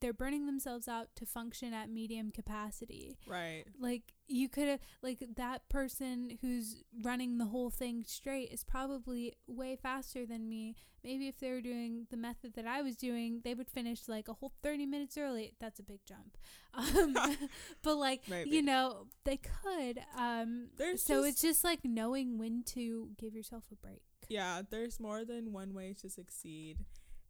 they're 0.00 0.12
burning 0.12 0.46
themselves 0.46 0.88
out 0.88 1.08
to 1.16 1.26
function 1.26 1.72
at 1.72 1.90
medium 1.90 2.30
capacity 2.30 3.16
right. 3.26 3.64
like 3.78 4.14
you 4.28 4.48
could 4.48 4.68
have 4.68 4.80
like 5.02 5.24
that 5.36 5.68
person 5.68 6.38
who's 6.40 6.82
running 7.02 7.38
the 7.38 7.46
whole 7.46 7.70
thing 7.70 8.04
straight 8.06 8.50
is 8.52 8.62
probably 8.64 9.34
way 9.46 9.76
faster 9.76 10.24
than 10.26 10.48
me 10.48 10.74
maybe 11.02 11.26
if 11.28 11.38
they 11.38 11.50
were 11.50 11.60
doing 11.60 12.06
the 12.10 12.16
method 12.16 12.54
that 12.54 12.66
i 12.66 12.80
was 12.82 12.96
doing 12.96 13.40
they 13.44 13.54
would 13.54 13.68
finish 13.68 14.08
like 14.08 14.28
a 14.28 14.32
whole 14.34 14.52
30 14.62 14.86
minutes 14.86 15.16
early 15.18 15.52
that's 15.60 15.80
a 15.80 15.82
big 15.82 16.00
jump 16.06 16.36
um, 16.74 17.16
but 17.82 17.96
like 17.96 18.22
Maybe. 18.28 18.50
you 18.50 18.62
know 18.62 19.06
they 19.24 19.38
could 19.38 20.00
um 20.16 20.68
There's 20.76 21.02
so 21.02 21.22
just- 21.22 21.28
it's 21.28 21.42
just 21.42 21.64
like 21.64 21.80
knowing 21.84 22.38
when 22.38 22.62
to 22.74 23.10
give 23.18 23.34
yourself 23.34 23.64
a 23.72 23.76
break 23.76 24.02
Yeah, 24.28 24.62
there's 24.70 25.00
more 25.00 25.24
than 25.24 25.52
one 25.52 25.74
way 25.74 25.92
to 26.02 26.08
succeed. 26.08 26.84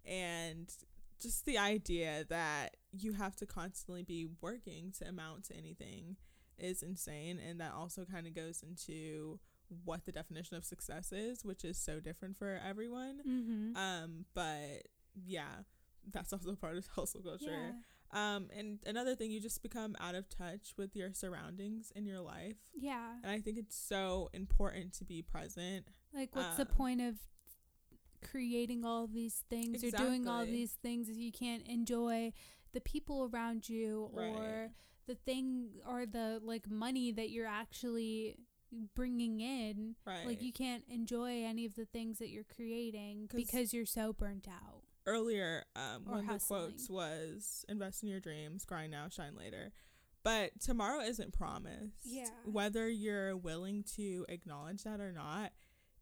And 0.05 0.69
just 1.21 1.45
the 1.45 1.59
idea 1.59 2.25
that 2.29 2.77
you 2.93 3.13
have 3.13 3.37
to 3.37 3.47
constantly 3.47 4.03
be 4.03 4.27
working 4.41 4.93
to 4.99 5.09
amount 5.09 5.45
to 5.45 5.57
anything 5.57 6.17
is 6.59 6.83
insane. 6.83 7.39
And 7.39 7.61
that 7.61 7.73
also 7.75 8.05
kind 8.05 8.27
of 8.27 8.35
goes 8.35 8.63
into 8.63 9.39
what 9.85 10.05
the 10.05 10.13
definition 10.13 10.57
of 10.57 10.65
success 10.65 11.13
is, 11.13 11.45
which 11.45 11.65
is 11.65 11.79
so 11.79 12.01
different 12.01 12.37
for 12.37 12.61
everyone. 12.67 13.21
mm-hmm. 13.27 13.77
Um, 13.77 14.25
but 14.35 14.83
yeah, 15.15 15.63
that's 16.13 16.33
also 16.33 16.55
part 16.55 16.77
of 16.77 16.87
hustle 16.97 17.23
culture. 17.23 17.45
yeah 17.51 17.73
Um, 18.13 18.49
and 18.57 18.81
another 18.85 19.15
thing, 19.15 19.31
you 19.31 19.41
just 19.41 19.63
become 19.63 19.95
out 20.01 20.17
of 20.17 20.29
touch 20.29 20.75
with 20.77 20.97
your 20.97 21.13
surroundings 21.13 21.93
in 21.95 22.05
your 22.07 22.21
life. 22.21 22.57
yeah 22.75 23.13
And 23.23 23.31
I 23.31 23.39
think 23.41 23.59
it's 23.59 23.77
so 23.77 24.29
important 24.33 24.93
to 24.95 25.05
be 25.05 25.23
present. 25.23 25.87
Like, 26.13 26.35
what's 26.35 26.59
Um, 26.59 26.67
the 26.67 26.67
point 26.67 27.01
of 27.01 27.15
creating 28.23 28.85
all 28.85 29.07
these 29.07 29.45
things 29.51 29.83
or 29.85 29.91
doing 29.91 30.27
all 30.29 30.45
these 30.45 30.73
things 30.83 31.09
if 31.09 31.17
you 31.17 31.33
can't 31.33 31.67
enjoy 31.67 32.33
the 32.73 32.81
people 32.81 33.29
around 33.33 33.69
you 33.69 34.11
or 34.15 34.71
the 35.07 35.15
thing 35.15 35.71
or 35.89 36.07
the 36.07 36.41
like 36.45 36.71
money 36.71 37.11
that 37.13 37.31
you're 37.31 37.47
actually 37.47 38.37
bringing 38.95 39.41
in? 39.41 39.97
Right. 40.07 40.27
Like, 40.27 40.43
you 40.43 40.53
can't 40.53 40.85
enjoy 40.89 41.45
any 41.45 41.65
of 41.67 41.75
the 41.75 41.87
things 41.87 42.19
that 42.21 42.29
you're 42.29 42.45
creating 42.45 43.29
because 43.35 43.73
you're 43.73 43.87
so 43.87 44.13
burnt 44.13 44.47
out. 44.49 44.83
earlier 45.07 45.65
um 45.75 46.05
one 46.05 46.21
of 46.21 46.27
the 46.27 46.39
quotes 46.47 46.89
was 46.91 47.65
invest 47.69 48.03
in 48.03 48.09
your 48.11 48.21
dreams 48.21 48.65
grind 48.67 48.91
now 48.93 49.09
shine 49.09 49.35
later 49.35 49.73
but 50.23 50.51
tomorrow 50.61 51.01
isn't 51.01 51.33
promised 51.33 52.05
Yeah. 52.05 52.29
whether 52.45 52.87
you're 52.89 53.35
willing 53.35 53.83
to 53.97 54.27
acknowledge 54.29 54.83
that 54.85 55.01
or 55.01 55.11
not 55.11 55.53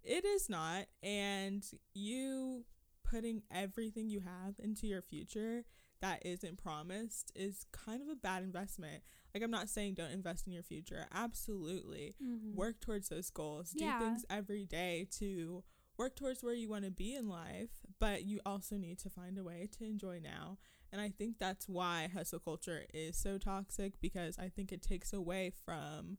it 0.08 0.24
is 0.24 0.48
not 0.48 0.86
and 1.02 1.64
you 1.94 2.64
putting 3.08 3.42
everything 3.52 4.08
you 4.08 4.20
have 4.20 4.54
into 4.58 4.86
your 4.86 5.02
future 5.02 5.64
that 6.00 6.24
isn't 6.24 6.56
promised 6.62 7.32
is 7.34 7.66
kind 7.72 8.00
of 8.02 8.08
a 8.08 8.14
bad 8.16 8.42
investment 8.42 9.02
like 9.34 9.42
i'm 9.42 9.50
not 9.50 9.68
saying 9.68 9.94
don't 9.94 10.10
invest 10.12 10.46
in 10.46 10.52
your 10.52 10.62
future 10.62 11.06
absolutely 11.12 12.14
Mm-hmm. 12.22 12.56
work 12.56 12.80
towards 12.80 13.08
those 13.08 13.30
goals. 13.30 13.72
Yeah. 13.74 13.98
Do 13.98 14.04
things 14.06 14.24
every 14.30 14.64
day 14.64 15.06
to 15.18 15.62
work 15.96 16.14
towards 16.16 16.42
where 16.42 16.54
you 16.54 16.68
want 16.68 16.84
to 16.84 16.90
be 16.90 17.14
in 17.14 17.28
life, 17.28 17.70
but 17.98 18.24
you 18.24 18.40
also 18.46 18.76
need 18.76 18.98
to 19.00 19.10
find 19.10 19.36
a 19.38 19.42
way 19.44 19.68
to 19.78 19.84
enjoy 19.84 20.20
now. 20.22 20.58
And 20.92 21.00
I 21.00 21.08
think 21.10 21.38
that's 21.38 21.68
why 21.68 22.08
hustle 22.14 22.38
culture 22.38 22.84
is 22.94 23.16
so 23.16 23.36
toxic 23.38 24.00
because 24.00 24.38
I 24.38 24.48
think 24.48 24.70
it 24.72 24.82
takes 24.82 25.12
away 25.12 25.52
from 25.64 26.18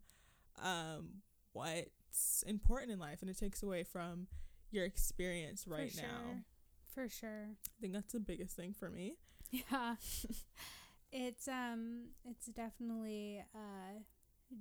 um, 0.61 1.21
what's 2.09 2.43
important 2.43 2.91
in 2.91 2.99
life 2.99 3.19
and 3.21 3.29
it 3.29 3.37
takes 3.37 3.61
away 3.63 3.83
from 3.83 4.27
your 4.71 4.85
experience 4.85 5.65
right 5.67 5.91
For 5.91 6.01
now. 6.01 6.43
For 6.93 7.09
sure. 7.09 7.49
I 7.51 7.81
think 7.81 7.93
that's 7.93 8.13
the 8.13 8.19
biggest 8.19 8.55
thing 8.55 8.73
for 8.73 8.89
me. 8.89 9.15
Yeah. 9.51 9.95
it's 11.11 11.47
um 11.47 12.09
it's 12.23 12.45
definitely 12.47 13.43
uh 13.55 13.99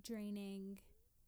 draining 0.07 0.79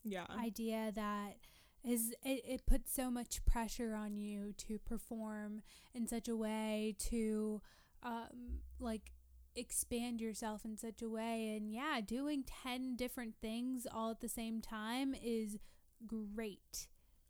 Yeah. 0.03 0.27
idea 0.39 0.93
that 0.95 1.37
is 1.85 2.15
it, 2.25 2.43
it 2.47 2.67
puts 2.67 2.93
so 2.95 3.11
much 3.11 3.45
pressure 3.45 3.95
on 3.95 4.17
you 4.17 4.53
to 4.59 4.79
perform 4.79 5.61
in 5.95 6.07
such 6.07 6.29
a 6.29 6.37
way 6.37 6.95
to 7.11 7.61
um 8.03 8.61
like 8.79 9.13
expand 9.57 10.21
yourself 10.21 10.65
in 10.65 10.77
such 10.77 11.03
a 11.03 11.09
way 11.09 11.55
and 11.57 11.71
yeah 11.73 12.01
doing 12.07 12.45
10 12.63 12.97
different 12.97 13.35
things 13.43 13.87
all 13.93 14.11
at 14.11 14.21
the 14.21 14.29
same 14.29 14.61
time 14.63 15.15
is 15.23 15.59
great 16.07 16.89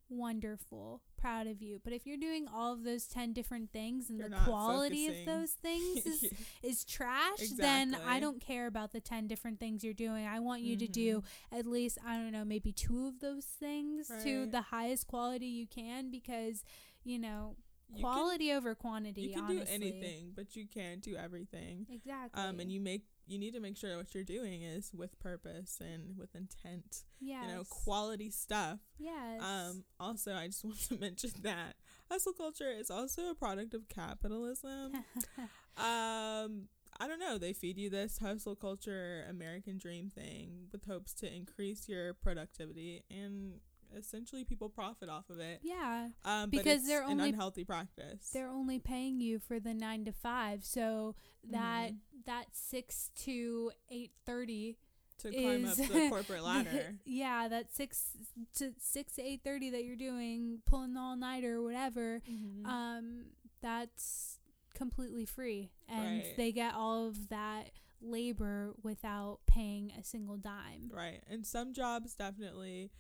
wonderful 0.09 1.01
proud 1.17 1.47
of 1.47 1.63
you 1.63 1.81
but 1.85 1.93
if 1.93 2.05
you're 2.05 2.17
doing 2.17 2.47
all 2.53 2.73
of 2.73 2.83
those 2.83 3.07
10 3.07 3.33
different 3.33 3.71
things 3.73 4.11
and 4.11 4.19
You're 4.19 4.29
the 4.29 4.37
quality 4.39 5.07
focusing. 5.07 5.29
of 5.29 5.35
those 5.41 5.51
things 5.53 6.07
is 6.07 6.33
is 6.65 6.85
trash, 6.85 7.39
then 7.57 7.97
I 8.07 8.19
don't 8.19 8.41
care 8.41 8.67
about 8.67 8.93
the 8.93 9.01
10 9.01 9.29
different 9.29 9.61
things 9.61 9.85
you're 9.85 9.95
doing. 9.95 10.27
I 10.27 10.41
want 10.41 10.63
you 10.63 10.77
to 10.79 10.89
do 10.89 11.23
at 11.53 11.65
least, 11.67 11.99
I 12.05 12.17
don't 12.17 12.33
know, 12.33 12.45
maybe 12.45 12.73
two 12.73 13.07
of 13.07 13.21
those 13.21 13.45
things 13.45 14.11
to 14.25 14.47
the 14.47 14.63
highest 14.63 15.07
quality 15.07 15.47
you 15.47 15.67
can 15.69 16.11
because, 16.11 16.65
you 17.05 17.19
know, 17.19 17.55
You 17.89 17.97
can- 17.97 18.03
quality 18.03 18.51
over 18.53 18.75
quantity. 18.75 19.21
you 19.23 19.35
can 19.35 19.45
honestly. 19.45 19.65
do 19.67 19.71
anything, 19.73 20.33
but 20.35 20.57
you 20.57 20.67
can't 20.67 21.03
do 21.03 21.15
everything. 21.17 21.87
Exactly. 21.89 22.43
um 22.43 22.59
and 22.61 22.73
you 22.73 22.81
make 22.81 23.05
you 23.31 23.39
need 23.39 23.55
to 23.55 23.61
make 23.61 23.77
sure 23.77 23.97
what 23.97 24.15
you're 24.15 24.25
doing 24.25 24.63
is 24.63 24.91
with 24.93 25.19
purpose 25.21 25.79
and 25.81 26.17
with 26.19 26.35
intent 26.35 27.05
yes. 27.21 27.45
you 27.49 27.55
know 27.55 27.63
quality 27.71 28.31
stuff 28.31 28.79
Yes. 28.99 29.41
um 29.43 29.85
also 29.99 30.35
i 30.35 30.47
just 30.49 30.65
want 30.69 30.81
to 30.89 30.99
mention 30.99 31.31
that 31.43 31.77
hustle 32.11 32.33
culture 32.33 32.71
is 32.71 32.91
also 32.91 33.31
a 33.31 33.35
product 33.35 33.73
of 33.75 33.89
capitalism 33.89 34.93
um 35.77 36.69
i 36.99 37.07
don't 37.07 37.21
know 37.21 37.39
they 37.39 37.53
feed 37.53 37.79
you 37.79 37.89
this 37.89 38.19
hustle 38.19 38.57
culture 38.57 39.25
american 39.31 39.79
dream 39.79 40.11
thing 40.11 40.67
with 40.73 40.85
hopes 40.87 41.15
to 41.15 41.33
increase 41.33 41.89
your 41.89 42.13
productivity 42.15 43.05
and 43.11 43.61
essentially 43.97 44.45
people 44.45 44.69
profit 44.69 45.09
off 45.09 45.29
of 45.31 45.39
it 45.41 45.61
yeah. 45.63 46.09
um 46.25 46.51
Because 46.51 46.79
it's 46.81 46.87
they're 46.87 47.07
an 47.09 47.21
unhealthy 47.21 47.65
practice 47.65 48.31
They're 48.33 48.49
only 48.51 48.79
paying 48.79 49.21
you 49.21 49.39
for 49.39 49.59
the 49.61 49.75
9 49.75 50.05
to 50.07 50.13
5. 50.13 50.65
So 50.65 51.15
that 51.51 51.91
Mhm. 51.93 51.97
that 52.27 52.47
6 52.55 53.11
to 53.25 53.73
8:30 53.91 54.77
to 55.19 55.31
climb 55.33 55.65
up 55.67 55.77
the 55.77 56.09
corporate 56.09 56.43
ladder 56.45 56.99
yeah, 57.05 57.49
that 57.49 57.73
6 57.73 58.17
to 58.55 58.73
6 58.79 59.13
to 59.15 59.23
8:30 59.23 59.71
that 59.73 59.85
you're 59.85 59.97
doing 59.97 60.63
pulling 60.67 60.95
the 60.95 61.01
all-nighter 61.01 61.57
or 61.57 61.63
whatever. 61.63 62.21
Mhm. 62.29 62.67
um 62.67 63.25
that's 63.61 64.39
completely 64.75 65.27
free 65.27 65.73
and 65.89 66.21
Right. 66.23 66.37
they 66.37 66.53
get 66.53 66.75
all 66.75 67.07
of 67.07 67.29
that 67.29 67.73
labor 68.01 68.73
without 68.83 69.41
paying 69.47 69.93
a 69.93 70.03
single 70.03 70.39
dime 70.39 70.91
Right. 70.91 71.23
And 71.29 71.47
some 71.47 71.75
jobs 71.75 72.15
definitely 72.15 72.91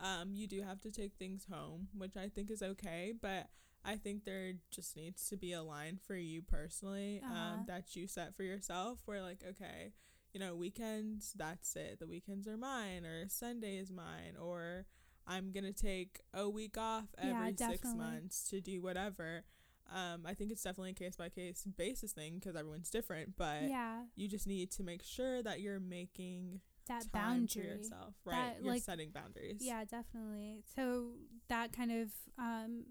um 0.00 0.34
you 0.34 0.46
do 0.46 0.62
have 0.62 0.80
to 0.80 0.90
take 0.90 1.14
things 1.18 1.46
home, 1.50 1.88
which 1.96 2.16
I 2.16 2.28
think 2.28 2.50
is 2.50 2.62
okay, 2.62 3.12
but 3.20 3.48
I 3.84 3.96
think 3.96 4.24
there 4.24 4.52
just 4.70 4.96
needs 4.96 5.28
to 5.30 5.36
be 5.36 5.52
a 5.52 5.62
line 5.62 5.98
for 6.06 6.16
you 6.16 6.42
personally 6.42 7.22
Uh-huh. 7.24 7.34
um 7.34 7.64
that 7.66 7.96
you 7.96 8.06
set 8.06 8.34
for 8.36 8.42
yourself 8.42 9.00
where 9.06 9.22
like 9.22 9.42
okay, 9.48 9.92
you 10.32 10.40
know, 10.40 10.54
weekends 10.54 11.32
that's 11.36 11.76
it. 11.76 11.98
The 12.00 12.06
weekends 12.06 12.46
are 12.48 12.56
mine 12.56 13.04
or 13.04 13.28
Sunday 13.28 13.76
is 13.78 13.90
mine 13.90 14.36
or 14.40 14.86
I'm 15.26 15.52
going 15.52 15.64
to 15.64 15.72
take 15.72 16.20
a 16.34 16.48
week 16.48 16.76
off 16.78 17.04
Yeah, 17.18 17.30
every 17.30 17.52
6 17.56 17.84
months 17.98 18.48
to 18.50 18.60
do 18.60 18.80
whatever. 18.82 19.44
Um 19.92 20.24
I 20.26 20.34
think 20.34 20.50
it's 20.52 20.62
definitely 20.62 20.90
a 20.90 20.94
case 20.94 21.16
by 21.16 21.28
case 21.28 21.64
basis 21.76 22.12
thing 22.12 22.34
because 22.38 22.56
everyone's 22.56 22.90
different, 22.90 23.36
but 23.36 23.62
yeah 23.68 24.04
you 24.16 24.28
just 24.28 24.46
need 24.46 24.70
to 24.72 24.82
make 24.82 25.02
sure 25.02 25.42
that 25.42 25.60
you're 25.60 25.80
making 25.80 26.60
that 26.86 27.10
boundary 27.12 27.62
for 27.62 27.68
yourself, 27.68 28.14
right? 28.24 28.54
That, 28.54 28.62
You're 28.62 28.72
like- 28.74 28.82
setting 28.82 29.10
boundaries. 29.10 29.58
yeah 29.60 29.84
definitely 29.84 30.62
so 30.76 31.12
that 31.48 31.72
kind 31.72 31.92
of 31.92 32.08
um 32.38 32.84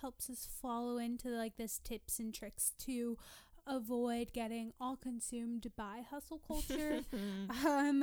helps 0.00 0.30
us 0.30 0.48
follow 0.62 0.96
into 0.98 1.28
like 1.28 1.56
this 1.56 1.78
tips 1.78 2.18
and 2.18 2.32
tricks 2.34 2.72
to 2.78 3.18
avoid 3.66 4.32
getting 4.32 4.72
all 4.80 4.96
consumed 4.96 5.70
by 5.76 6.00
hustle 6.10 6.40
culture. 6.48 7.00
um, 7.66 8.02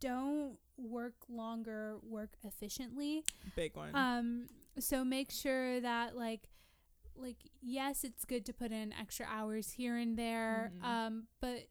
don't 0.00 0.56
work 0.76 1.14
longer, 1.28 1.96
work 2.08 2.30
efficiently. 2.44 3.24
Big 3.56 3.74
one. 3.76 3.90
Um, 3.94 4.46
so 4.78 5.04
make 5.04 5.32
sure 5.32 5.80
that 5.80 6.16
like 6.16 6.48
like 7.16 7.38
yes, 7.60 8.04
it's 8.04 8.24
good 8.24 8.46
to 8.46 8.52
put 8.52 8.70
in 8.70 8.92
extra 8.92 9.26
hours 9.28 9.72
here 9.72 9.96
and 9.96 10.16
there. 10.16 10.70
Mhm. 10.80 10.84
Um, 10.86 11.24
but 11.40 11.66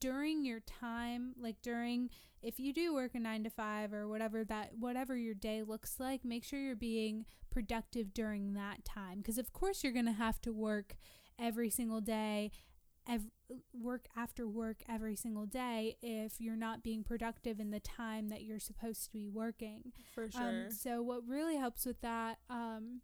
during 0.00 0.44
your 0.44 0.60
time, 0.60 1.34
like 1.38 1.56
during 1.62 2.10
if 2.42 2.60
you 2.60 2.72
do 2.72 2.92
work 2.94 3.14
a 3.14 3.20
9 3.20 3.44
to 3.44 3.50
5 3.50 3.92
or 3.92 4.06
whatever 4.06 4.44
that 4.44 4.72
whatever 4.78 5.16
your 5.16 5.34
day 5.34 5.62
looks 5.62 5.98
like, 5.98 6.24
make 6.24 6.44
sure 6.44 6.58
you're 6.58 6.76
being 6.76 7.24
productive 7.50 8.12
during 8.12 8.52
that 8.54 8.84
time 8.84 9.18
because 9.18 9.38
of 9.38 9.52
course 9.52 9.82
you're 9.82 9.92
going 9.92 10.04
to 10.06 10.12
have 10.12 10.40
to 10.42 10.52
work 10.52 10.96
every 11.38 11.70
single 11.70 12.00
day. 12.00 12.50
Ev- 13.06 13.30
work 13.74 14.06
after 14.16 14.48
work 14.48 14.78
every 14.88 15.14
single 15.14 15.44
day 15.44 15.96
if 16.00 16.40
you're 16.40 16.56
not 16.56 16.82
being 16.82 17.04
productive 17.04 17.60
in 17.60 17.70
the 17.70 17.80
time 17.80 18.28
that 18.30 18.42
you're 18.42 18.58
supposed 18.58 19.04
to 19.04 19.10
be 19.10 19.28
working. 19.28 19.92
For 20.14 20.30
sure. 20.30 20.64
Um, 20.66 20.70
so 20.70 21.02
what 21.02 21.20
really 21.28 21.56
helps 21.56 21.84
with 21.84 22.00
that 22.00 22.38
um, 22.48 23.02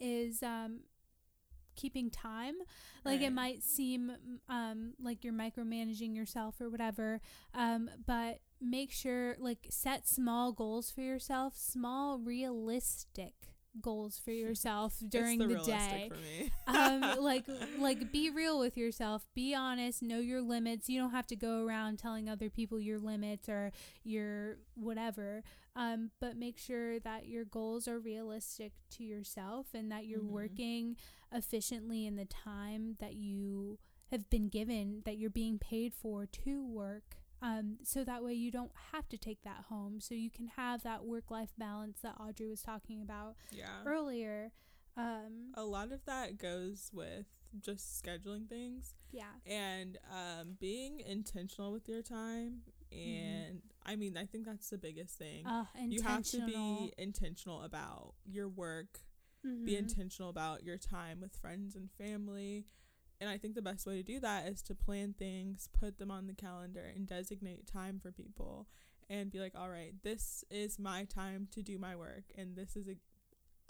is 0.00 0.42
um, 0.42 0.80
keeping 1.76 2.10
time. 2.10 2.54
Like 3.04 3.20
it 3.20 3.30
might 3.32 3.62
seem 3.62 4.12
um, 4.48 4.94
like 5.00 5.24
you're 5.24 5.32
micromanaging 5.32 6.14
yourself 6.16 6.60
or 6.60 6.68
whatever, 6.70 7.20
um, 7.54 7.90
but 8.06 8.40
make 8.60 8.90
sure 8.90 9.36
like 9.38 9.66
set 9.70 10.06
small 10.08 10.52
goals 10.52 10.90
for 10.90 11.00
yourself, 11.02 11.54
small 11.56 12.18
realistic 12.18 13.34
goals 13.80 14.20
for 14.24 14.30
yourself 14.44 14.94
during 15.08 15.38
the, 15.38 15.48
the, 15.48 15.56
day 15.64 16.10
um 16.68 17.00
like 17.20 17.44
like 17.78 18.12
be 18.12 18.30
real 18.30 18.58
with 18.60 18.76
yourself 18.76 19.26
be 19.34 19.52
honest 19.52 20.00
know 20.00 20.20
your 20.20 20.40
limits 20.40 20.88
you 20.88 20.98
don't 21.00 21.10
have 21.10 21.26
to 21.26 21.34
go 21.34 21.64
around 21.66 21.98
telling 21.98 22.28
other 22.28 22.48
people 22.48 22.78
your 22.78 22.98
limits 23.00 23.48
or 23.48 23.72
your 24.04 24.58
whatever 24.74 25.42
um 25.74 26.10
but 26.20 26.36
make 26.36 26.56
sure 26.56 27.00
that 27.00 27.26
your 27.26 27.44
goals 27.44 27.88
are 27.88 27.98
realistic 27.98 28.72
to 28.90 29.02
yourself 29.02 29.66
and 29.74 29.90
that 29.90 30.06
you're 30.06 30.20
Mhm. 30.20 30.28
working 30.30 30.96
efficiently 31.34 32.06
in 32.06 32.16
the 32.16 32.24
time 32.24 32.96
that 33.00 33.14
you 33.14 33.78
have 34.10 34.30
been 34.30 34.48
given 34.48 35.02
that 35.04 35.18
you're 35.18 35.30
being 35.30 35.58
paid 35.58 35.92
for 35.92 36.26
to 36.26 36.64
work 36.64 37.16
um, 37.42 37.76
so 37.82 38.04
that 38.04 38.24
way 38.24 38.32
you 38.32 38.50
don't 38.50 38.72
have 38.92 39.08
to 39.08 39.18
take 39.18 39.42
that 39.42 39.64
home 39.68 40.00
so 40.00 40.14
you 40.14 40.30
can 40.30 40.46
have 40.56 40.82
that 40.82 41.04
work 41.04 41.30
life 41.30 41.50
balance 41.58 41.98
that 42.02 42.14
audrey 42.20 42.48
was 42.48 42.62
talking 42.62 43.02
about 43.02 43.34
yeah. 43.50 43.82
earlier 43.84 44.52
um, 44.96 45.52
A 45.54 45.64
lot 45.64 45.90
of 45.90 46.04
that 46.06 46.38
goes 46.38 46.90
with 46.92 47.26
just 47.60 48.02
scheduling 48.02 48.48
things 48.48 48.94
yeah 49.12 49.24
and 49.46 49.98
um, 50.10 50.56
being 50.60 51.00
intentional 51.00 51.72
with 51.72 51.88
your 51.88 52.02
time. 52.02 52.62
And 52.92 53.60
I 53.84 53.96
mean, 53.96 54.16
I 54.16 54.24
think 54.24 54.46
that's 54.46 54.70
the 54.70 54.78
biggest 54.78 55.18
thing. 55.18 55.46
Uh, 55.46 55.64
you 55.80 56.02
have 56.02 56.22
to 56.26 56.46
be 56.46 56.92
intentional 56.96 57.62
about 57.62 58.14
your 58.24 58.48
work, 58.48 59.00
be 59.64 59.72
Mhm. 59.74 59.78
intentional 59.78 60.30
about 60.30 60.62
your 60.64 60.78
time 60.78 61.20
with 61.20 61.34
friends 61.36 61.76
and 61.76 61.90
family. 61.92 62.66
And 63.20 63.30
I 63.30 63.38
think 63.38 63.54
the 63.54 63.62
best 63.62 63.86
way 63.86 63.96
to 63.96 64.02
do 64.02 64.18
that 64.20 64.46
is 64.46 64.62
to 64.62 64.74
plan 64.74 65.14
things, 65.14 65.68
put 65.72 65.98
them 65.98 66.10
on 66.10 66.26
the 66.26 66.34
calendar, 66.34 66.84
and 66.84 67.06
designate 67.06 67.66
time 67.66 67.98
for 68.00 68.10
people 68.12 68.66
and 69.08 69.30
be 69.30 69.38
like, 69.40 69.54
all 69.54 69.68
right, 69.70 69.94
this 70.02 70.44
is 70.50 70.78
my 70.78 71.04
time 71.04 71.46
to 71.52 71.62
do 71.62 71.78
my 71.78 71.94
work, 71.94 72.24
and 72.36 72.56
this 72.56 72.74
is 72.74 72.88
a, 72.88 72.96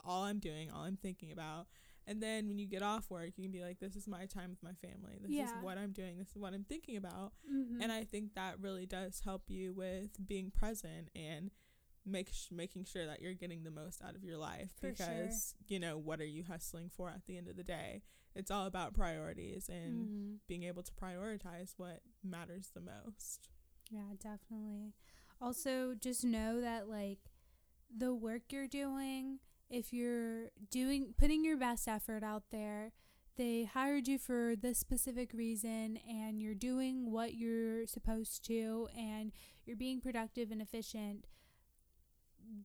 all 0.05 0.23
I'm 0.25 0.39
doing, 0.39 0.71
all 0.71 0.83
I'm 0.85 0.97
thinking 0.97 1.33
about. 1.33 1.67
And 2.07 2.23
then 2.23 2.47
when 2.49 2.59
you 2.59 2.67
get 2.67 2.83
off 2.83 3.11
work, 3.11 3.33
you 3.37 3.45
can 3.45 3.51
be 3.53 3.63
like, 3.63 3.81
this 3.81 3.97
is 3.97 4.07
my 4.07 4.27
time 4.27 4.51
with 4.51 4.63
my 4.63 4.75
family. 4.75 5.19
This 5.21 5.31
Yeah. 5.31 5.47
is 5.47 5.63
what 5.63 5.79
I'm 5.79 5.93
doing. 5.93 6.19
This 6.19 6.31
is 6.31 6.37
what 6.39 6.53
I'm 6.53 6.65
thinking 6.65 6.97
about. 6.97 7.33
Mhm. 7.51 7.83
And 7.83 7.91
I 7.91 8.05
think 8.05 8.35
that 8.35 8.61
really 8.61 8.87
does 8.87 9.21
help 9.21 9.49
you 9.51 9.73
with 9.73 10.25
being 10.27 10.51
present 10.51 11.09
and 11.15 11.51
make 12.07 12.29
sh- 12.33 12.49
making 12.51 12.85
sure 12.85 13.07
that 13.07 13.21
you're 13.23 13.35
getting 13.35 13.63
the 13.65 13.71
most 13.71 14.03
out 14.03 14.15
of 14.15 14.25
your 14.25 14.37
life 14.39 14.73
For 14.81 14.95
sure. 14.95 15.07
because 15.07 15.55
you 15.69 15.79
know 15.79 15.97
what 15.99 16.21
are 16.21 16.27
you 16.27 16.45
hustling 16.45 16.91
for 16.91 17.09
at 17.09 17.25
the 17.27 17.37
end 17.37 17.49
of 17.49 17.57
the 17.57 17.65
day 17.65 18.03
it's 18.35 18.51
all 18.51 18.67
about 18.67 18.93
priorities 18.95 19.69
and 19.69 20.07
Mhm. 20.09 20.39
being 20.47 20.65
able 20.65 20.83
to 20.83 20.93
prioritize 20.93 21.75
what 21.77 22.01
matters 22.23 22.71
the 22.75 22.81
most 22.81 23.49
Yeah, 23.91 24.15
definitely. 24.19 24.95
Also, 25.41 25.95
just 25.95 26.25
know 26.25 26.61
that 26.61 26.89
like 26.89 27.19
the 27.95 28.15
work 28.15 28.51
you're 28.51 28.67
doing, 28.67 29.41
if 29.69 29.93
you're 29.93 30.51
doing 30.71 31.13
putting 31.17 31.45
your 31.45 31.57
best 31.59 31.87
effort 31.87 32.23
out 32.25 32.45
there, 32.51 32.93
they 33.37 33.65
hired 33.65 34.09
you 34.09 34.19
for 34.19 34.55
this 34.57 34.79
specific 34.79 35.33
reason 35.35 35.99
and 36.09 36.41
you're 36.41 36.55
doing 36.55 37.11
what 37.11 37.35
you're 37.35 37.87
supposed 37.87 38.45
to 38.47 38.89
and 38.97 39.33
you're 39.67 39.77
being 39.77 40.01
productive 40.01 40.51
and 40.51 40.63
efficient. 40.63 41.27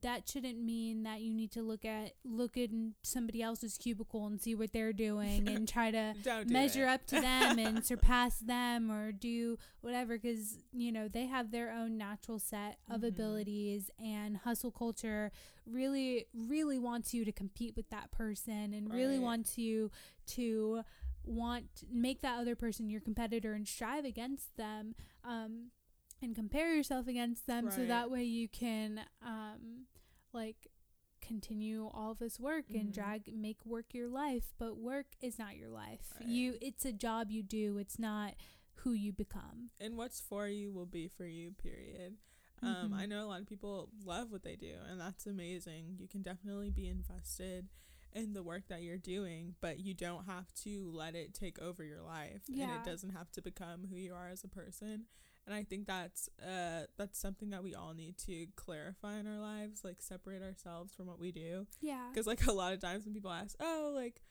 That 0.02 0.30
shouldn't 0.30 0.62
mean 0.64 1.04
that 1.04 1.20
you 1.22 1.34
need 1.34 1.52
to 1.52 1.62
look 1.62 1.84
at 1.84 2.14
look 2.24 2.56
in 2.56 2.94
somebody 3.04 3.42
else's 3.42 3.78
cubicle 3.78 4.26
and 4.28 4.40
see 4.40 4.56
what 4.56 4.72
they're 4.72 4.94
doing 4.94 5.48
and 5.50 5.68
try 5.68 5.92
to 5.92 6.14
don't 6.24 6.50
measure 6.50 6.86
up 6.88 7.06
to 7.08 7.20
them 7.20 7.60
and 7.60 7.84
surpass 7.92 8.40
them 8.40 8.90
or 8.90 9.12
do 9.12 9.58
whatever 9.82 10.18
because 10.18 10.58
you 10.72 10.92
know 10.92 11.08
they 11.10 11.26
have 11.26 11.52
their 11.52 11.72
own 11.72 11.98
natural 11.98 12.40
set 12.40 12.78
of 12.90 13.02
Mhm. 13.02 13.08
abilities 13.10 13.90
and 14.00 14.38
hustle 14.38 14.72
culture 14.72 15.32
really 15.66 16.28
really 16.34 16.80
wants 16.80 17.14
you 17.14 17.26
to 17.26 17.32
compete 17.34 17.76
with 17.76 17.90
that 17.90 18.10
person 18.12 18.74
and 18.74 18.94
really 18.94 19.20
wants 19.20 19.58
you 19.58 19.92
to 20.28 20.82
want 21.26 21.66
make 21.92 22.22
that 22.22 22.40
other 22.40 22.56
person 22.56 22.90
your 22.90 23.02
competitor 23.02 23.54
and 23.54 23.68
strive 23.68 24.06
against 24.06 24.56
them. 24.56 24.96
Um 25.26 25.72
and 26.22 26.36
compare 26.36 26.76
yourself 26.76 27.08
against 27.08 27.48
them 27.48 27.70
so 27.72 27.86
that 27.86 28.10
way 28.12 28.24
you 28.24 28.48
can 28.48 29.02
um 29.22 29.86
like 30.34 30.68
continue 31.22 31.88
all 31.94 32.14
this 32.16 32.40
work 32.40 32.66
and 32.74 32.90
Mhm. 32.90 32.94
drag 32.94 33.34
make 33.36 33.66
work 33.66 33.94
your 33.94 34.08
life 34.08 34.54
but 34.58 34.78
work 34.78 35.08
is 35.22 35.38
not 35.38 35.58
your 35.58 35.70
life. 35.70 36.14
Right. 36.20 36.30
you 36.30 36.58
it's 36.62 36.86
a 36.86 36.94
job 36.94 37.30
you 37.30 37.44
do. 37.44 37.78
It's 37.78 38.00
not 38.00 38.36
who 38.84 38.94
you 38.94 39.12
become. 39.12 39.72
And 39.80 39.98
what's 39.98 40.22
for 40.22 40.48
you 40.48 40.72
will 40.72 40.86
be 40.86 41.08
for 41.08 41.26
you 41.26 41.52
period. 41.52 42.18
Um, 42.62 42.92
Mhm. 42.92 42.94
i 42.94 43.06
know 43.06 43.24
a 43.26 43.28
lot 43.28 43.40
of 43.42 43.48
people 43.48 43.90
love 44.04 44.32
what 44.32 44.44
they 44.44 44.56
do 44.58 44.76
and 44.90 45.00
that's 45.00 45.26
amazing. 45.26 45.98
You 46.00 46.08
can 46.08 46.22
definitely 46.22 46.70
be 46.70 46.88
invested 46.88 47.70
in 48.12 48.34
the 48.34 48.42
work 48.44 48.68
that 48.68 48.82
you're 48.82 48.98
doing 48.98 49.56
but 49.62 49.80
you 49.80 49.94
don't 49.94 50.26
have 50.26 50.52
to 50.56 50.90
let 50.92 51.14
it 51.16 51.34
take 51.34 51.60
over 51.60 51.84
your 51.84 52.02
life 52.02 52.44
and 52.50 52.72
it 52.72 52.84
doesn't 52.84 53.12
have 53.12 53.30
to 53.32 53.42
become 53.42 53.86
who 53.90 53.96
you 53.96 54.14
are 54.14 54.30
as 54.30 54.44
a 54.44 54.48
person 54.48 55.06
and 55.50 55.58
i 55.58 55.64
think 55.64 55.88
that's 55.88 56.30
uh 56.46 56.82
that's 56.98 57.20
something 57.20 57.50
that 57.50 57.64
we 57.64 57.74
all 57.74 57.94
need 57.94 58.18
to 58.18 58.46
clarify 58.56 59.18
in 59.18 59.26
our 59.28 59.40
lives 59.40 59.84
like 59.84 59.98
separate 60.00 60.44
ourselves 60.44 60.94
from 60.94 61.08
what 61.08 61.20
we 61.20 61.32
do 61.32 61.66
yeah 61.82 62.08
because 62.12 62.28
like 62.28 62.46
a 62.48 62.52
lot 62.52 62.72
of 62.72 62.80
times 62.80 63.04
when 63.06 63.14
people 63.14 63.32
ask 63.32 63.56
oh 63.60 63.92
like 63.96 64.22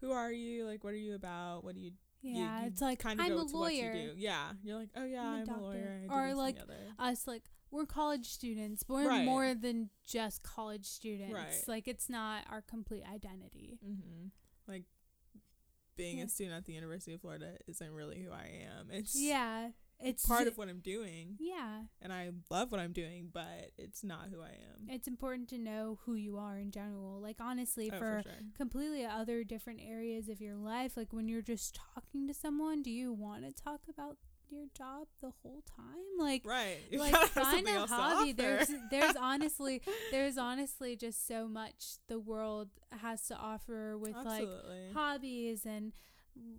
who 0.00 0.10
are 0.10 0.32
you 0.32 0.66
like 0.66 0.82
what 0.84 0.92
are 0.92 0.96
you 0.96 1.14
about 1.14 1.62
what 1.64 1.74
do 1.74 1.80
you 1.80 1.92
you- 2.22 2.38
yeah 2.40 2.62
you 2.62 2.66
it's 2.66 2.80
like 2.82 2.98
kind 2.98 3.20
i'm 3.20 3.32
a 3.32 3.36
go 3.36 3.46
to 3.46 3.56
what 3.56 3.72
you 3.74 3.82
lawyer 3.82 3.92
do. 3.92 4.12
Yeah, 4.16 4.50
you're 4.64 4.76
like, 4.76 4.88
oh 4.96 5.04
yeah, 5.04 5.22
I'm 5.22 5.48
a 5.48 5.52
I'm, 5.52 5.58
a 5.58 5.62
lawyer. 5.62 6.00
Or, 6.10 6.22
this 6.22 6.30
and 6.30 6.32
the 6.32 6.42
like, 6.42 6.56
us 6.98 7.26
like 7.26 7.42
we're 7.70 7.86
college 7.86 8.26
students 8.26 8.82
but 8.82 8.94
we're 8.94 9.08
Right. 9.08 9.24
more 9.24 9.54
than 9.54 9.90
just 10.06 10.42
college 10.42 10.86
students 10.86 11.32
Right. 11.32 11.62
like 11.68 11.86
it's 11.86 12.08
not 12.08 12.44
our 12.50 12.62
complete 12.62 13.04
identity 13.04 13.78
mm-hmm. 13.86 14.28
Like 14.66 14.84
being 15.96 16.18
Yeah. 16.18 16.24
a 16.24 16.28
student 16.28 16.56
at 16.56 16.64
the 16.64 16.72
University 16.72 17.12
of 17.14 17.20
Florida 17.20 17.56
isn't 17.66 17.90
really 17.92 18.20
who 18.22 18.32
I 18.32 18.64
am. 18.66 18.88
It's 18.90 19.14
yeah 19.18 19.68
it's 20.00 20.26
part 20.26 20.46
of 20.46 20.58
what 20.58 20.68
I'm 20.68 20.80
doing, 20.80 21.36
yeah. 21.38 21.82
And 22.02 22.12
I 22.12 22.30
love 22.50 22.70
what 22.72 22.80
I'm 22.80 22.92
doing, 22.92 23.30
but 23.32 23.72
it's 23.78 24.04
not 24.04 24.28
who 24.30 24.40
I 24.40 24.48
am. 24.48 24.88
it's 24.88 25.08
important 25.08 25.48
to 25.50 25.58
know 25.58 25.98
who 26.04 26.14
you 26.14 26.38
are 26.38 26.58
in 26.58 26.70
general. 26.70 27.20
Like 27.20 27.36
honestly 27.40 27.90
oh, 27.92 27.98
for 27.98 28.06
for 28.06 28.22
sure. 28.22 28.32
completely 28.56 29.04
other 29.04 29.44
different 29.44 29.80
areas 29.86 30.28
of 30.28 30.40
your 30.40 30.54
life 30.54 30.96
like 30.96 31.12
when 31.12 31.28
you're 31.28 31.42
just 31.42 31.78
talking 31.94 32.26
to 32.28 32.34
someone 32.34 32.82
do 32.82 32.90
you 32.90 33.12
want 33.12 33.44
to 33.44 33.62
talk 33.62 33.80
about 33.88 34.16
your 34.50 34.66
job 34.76 35.08
the 35.20 35.32
whole 35.42 35.62
time? 35.76 35.84
Like 36.18 36.42
Right. 36.44 36.78
You 36.90 37.00
like 37.00 37.14
find 37.14 37.66
a 37.66 37.86
hobby. 37.86 38.32
there's 38.32 38.70
there's 38.90 39.16
honestly 39.20 39.82
there's 40.10 40.38
honestly 40.38 40.96
just 40.96 41.26
so 41.26 41.48
much 41.48 41.98
the 42.08 42.18
world 42.18 42.68
has 43.00 43.26
to 43.28 43.36
offer 43.36 43.98
with 43.98 44.14
like 44.14 44.48
hobbies 44.94 45.66
and 45.66 45.92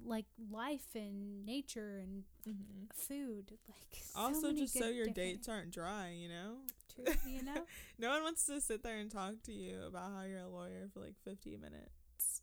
like 0.06 0.26
life 0.52 0.96
and 0.96 1.46
nature 1.46 2.00
and 2.02 2.24
hmm 2.46 2.86
food 2.94 3.52
like 3.68 4.02
so 4.02 4.16
Also, 4.16 4.52
just 4.54 4.78
so 4.78 4.88
your 4.90 5.08
dates 5.10 5.48
aren't 5.48 5.72
dry, 5.72 6.12
you 6.18 6.30
know. 6.30 6.56
true, 6.94 7.06
you 7.24 7.44
know 7.44 7.63
No 8.00 8.10
one 8.10 8.24
wants 8.24 8.46
to 8.48 8.60
sit 8.62 8.84
there 8.84 8.98
and 8.98 9.12
talk 9.12 9.36
to 9.46 9.52
you 9.52 9.82
about 9.88 10.12
how 10.16 10.24
you're 10.24 10.42
a 10.42 10.48
lawyer 10.50 10.90
for 10.94 11.00
like 11.02 11.16
15 11.24 11.60
minutes. 11.62 12.42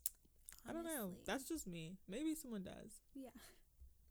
Honestly. 0.67 0.69
I 0.69 0.73
don't 0.73 0.85
know. 0.85 1.11
That's 1.25 1.47
just 1.47 1.67
me. 1.67 1.97
Maybe 2.07 2.35
someone 2.35 2.63
does. 2.63 2.91
yeah 3.15 3.29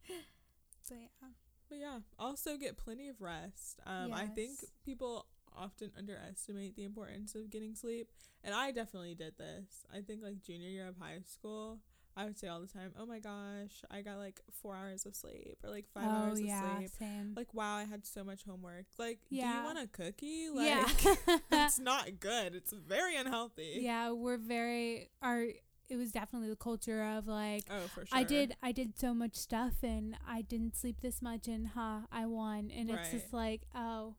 but 0.89 0.97
yeah 0.99 1.29
But 1.69 1.79
yeah, 1.79 1.99
also 2.19 2.57
get 2.57 2.77
plenty 2.77 3.09
of 3.09 3.21
rest. 3.21 3.81
Um, 3.87 4.13
I 4.15 4.27
think 4.27 4.65
people 4.85 5.27
often 5.57 5.91
underestimate 5.97 6.77
the 6.77 6.85
importance 6.85 7.35
of 7.35 7.51
getting 7.51 7.75
sleep, 7.75 8.09
and 8.43 8.55
I 8.55 8.71
definitely 8.71 9.15
did 9.15 9.37
this. 9.39 9.87
I 9.93 10.01
think 10.03 10.23
like 10.23 10.43
junior 10.43 10.69
year 10.69 10.89
of 10.89 10.97
high 10.99 11.21
school, 11.27 11.79
I 12.17 12.25
would 12.25 12.39
say 12.39 12.49
all 12.49 12.61
the 12.61 12.67
time, 12.67 12.93
"Oh 12.99 13.07
my 13.07 13.19
gosh, 13.19 13.83
I 13.91 14.03
got 14.03 14.19
like 14.19 14.41
4 14.63 14.77
hours 14.77 15.07
of 15.07 15.15
sleep 15.15 15.59
or 15.65 15.71
like 15.71 15.87
5 15.93 16.05
oh 16.05 16.09
hours 16.09 16.41
yeah, 16.41 16.73
of 16.73 16.79
sleep." 16.79 16.91
same. 16.99 17.33
Like, 17.37 17.53
wow, 17.55 17.77
I 17.77 17.85
had 17.85 18.07
so 18.07 18.23
much 18.25 18.45
homework. 18.45 18.87
Like, 18.99 19.19
do 19.31 19.37
you 19.37 19.43
want 19.43 19.79
a 19.79 19.87
cookie? 19.89 20.49
Like, 20.51 20.67
yeah. 21.05 21.67
it's 21.67 21.79
not 21.79 22.21
good. 22.21 22.55
It's 22.55 22.73
very 22.73 23.17
unhealthy. 23.17 23.79
yeah, 23.81 24.11
we're 24.11 24.39
very 24.39 25.11
our 25.23 25.47
it 25.89 25.97
was 25.97 26.13
definitely 26.13 26.49
the 26.49 26.57
culture 26.57 27.03
of 27.03 27.27
like 27.29 27.65
Oh, 27.71 27.87
for 27.89 28.07
sure. 28.07 28.19
I 28.19 28.25
did 28.25 28.57
I 28.63 28.73
did 28.73 28.99
so 28.99 29.13
much 29.13 29.35
stuff 29.35 29.75
and 29.83 30.17
I 30.27 30.43
didn't 30.43 30.77
sleep 30.77 31.01
this 31.03 31.21
much 31.21 31.47
and 31.47 31.69
huh 31.69 32.01
I 32.11 32.27
won 32.27 32.71
and 32.75 32.91
it's 32.91 33.11
just 33.11 33.33
like 33.33 33.63
oh 33.75 34.15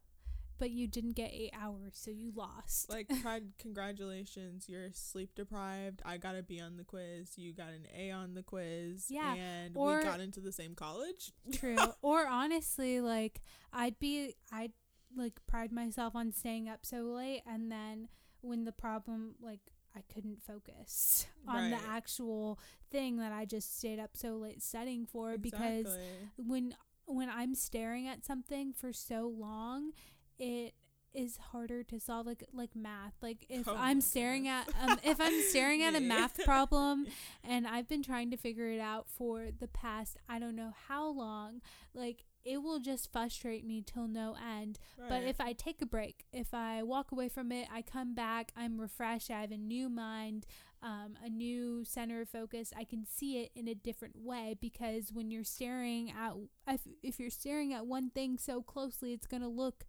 but 0.58 0.72
you 0.72 0.88
didn't 0.88 1.14
get 1.14 1.32
8 1.32 1.52
hours 1.60 1.94
so 1.94 2.12
you 2.12 2.32
lost. 2.36 2.90
Like, 2.90 3.10
congratulations, 3.60 4.66
you're 4.68 4.90
sleep 4.94 5.36
deprived. 5.36 6.02
I 6.06 6.18
got 6.18 6.36
a 6.36 6.44
B 6.44 6.60
on 6.62 6.78
the 6.78 6.84
quiz. 6.84 7.38
You 7.38 7.54
got 7.54 7.70
an 7.70 7.86
A 7.96 8.12
on 8.12 8.34
the 8.34 8.44
quiz. 8.44 9.08
Yeah, 9.10 9.34
And 9.34 9.76
or- 9.76 9.98
we 9.98 10.04
got 10.04 10.20
into 10.20 10.40
the 10.40 10.52
same 10.52 10.76
college. 10.76 11.32
True. 11.54 11.78
or 12.02 12.28
honestly, 12.28 13.02
like 13.02 13.42
I'd 13.74 14.00
be 14.00 14.36
I'd 14.52 14.74
like 15.16 15.40
pride 15.48 15.72
myself 15.72 16.16
on 16.16 16.32
staying 16.32 16.68
up 16.68 16.86
so 16.86 17.04
late 17.04 17.42
and 17.48 17.72
then 17.72 18.10
when 18.42 18.66
the 18.66 18.72
problem 18.72 19.36
like 19.42 19.62
I 19.96 20.02
couldn't 20.14 20.44
focus 20.44 21.26
on 21.48 21.70
the 21.72 21.80
actual 21.90 22.60
thing 22.92 23.18
that 23.18 23.32
I 23.32 23.46
just 23.46 23.78
stayed 23.78 24.00
up 24.00 24.12
so 24.16 24.36
late 24.36 24.62
studying 24.62 25.06
for 25.06 25.38
because 25.38 25.98
when 26.38 26.76
when 27.08 27.30
I'm 27.30 27.56
staring 27.56 28.08
at 28.08 28.26
something 28.26 28.74
for 28.74 28.92
so 28.92 29.32
long, 29.38 29.92
it 30.40 30.74
is 31.14 31.38
harder 31.38 31.82
to 31.84 32.00
solve 32.00 32.28
like 32.28 32.44
like 32.54 32.76
math. 32.76 33.14
Like 33.22 33.46
if 33.50 33.68
Oh 33.68 33.76
I'm 33.78 34.02
staring 34.02 34.48
at 34.48 34.68
um 34.82 35.00
if 35.04 35.20
I'm 35.20 35.42
staring 35.50 35.82
at 35.82 35.96
a 35.96 36.00
math 36.02 36.44
problem 36.44 37.08
and 37.44 37.66
I've 37.68 37.88
been 37.88 38.04
trying 38.04 38.32
to 38.32 38.38
figure 38.38 38.70
it 38.70 38.80
out 38.80 39.08
for 39.10 39.48
the 39.58 39.68
past 39.68 40.18
I 40.28 40.40
don't 40.40 40.56
know 40.56 40.74
how 40.88 41.08
long, 41.08 41.62
like 41.94 42.26
it 42.44 42.62
will 42.62 42.80
just 42.80 43.12
frustrate 43.12 43.66
me 43.66 43.82
till 43.82 44.08
no 44.08 44.36
end. 44.36 44.78
But 45.10 45.24
if 45.24 45.42
I 45.42 45.54
take 45.54 45.82
a 45.82 45.86
break, 45.86 46.26
if 46.32 46.54
I 46.54 46.84
walk 46.84 47.12
away 47.12 47.28
from 47.28 47.52
it, 47.52 47.68
I 47.74 47.82
come 47.82 48.14
back, 48.14 48.52
I'm 48.56 48.80
refreshed, 48.80 49.32
I 49.32 49.42
have 49.42 49.52
a 49.52 49.58
new 49.58 49.90
mind, 49.90 50.46
um, 50.84 51.18
a 51.26 51.30
new 51.30 51.84
center 51.84 52.22
of 52.22 52.30
focus. 52.30 52.72
I 52.78 52.84
can 52.84 53.04
see 53.04 53.40
it 53.40 53.50
in 53.56 53.68
a 53.68 53.74
different 53.74 54.18
way 54.18 54.56
because 54.62 55.12
when 55.12 55.32
you're 55.32 55.44
staring 55.44 56.12
at, 56.12 56.34
if, 56.68 56.82
if 57.02 57.20
you're 57.20 57.32
staring 57.32 57.74
at 57.74 57.88
one 57.88 58.12
thing 58.12 58.38
so 58.38 58.62
closely, 58.62 59.12
it's 59.12 59.26
going 59.26 59.42
to 59.42 59.50
look 59.50 59.86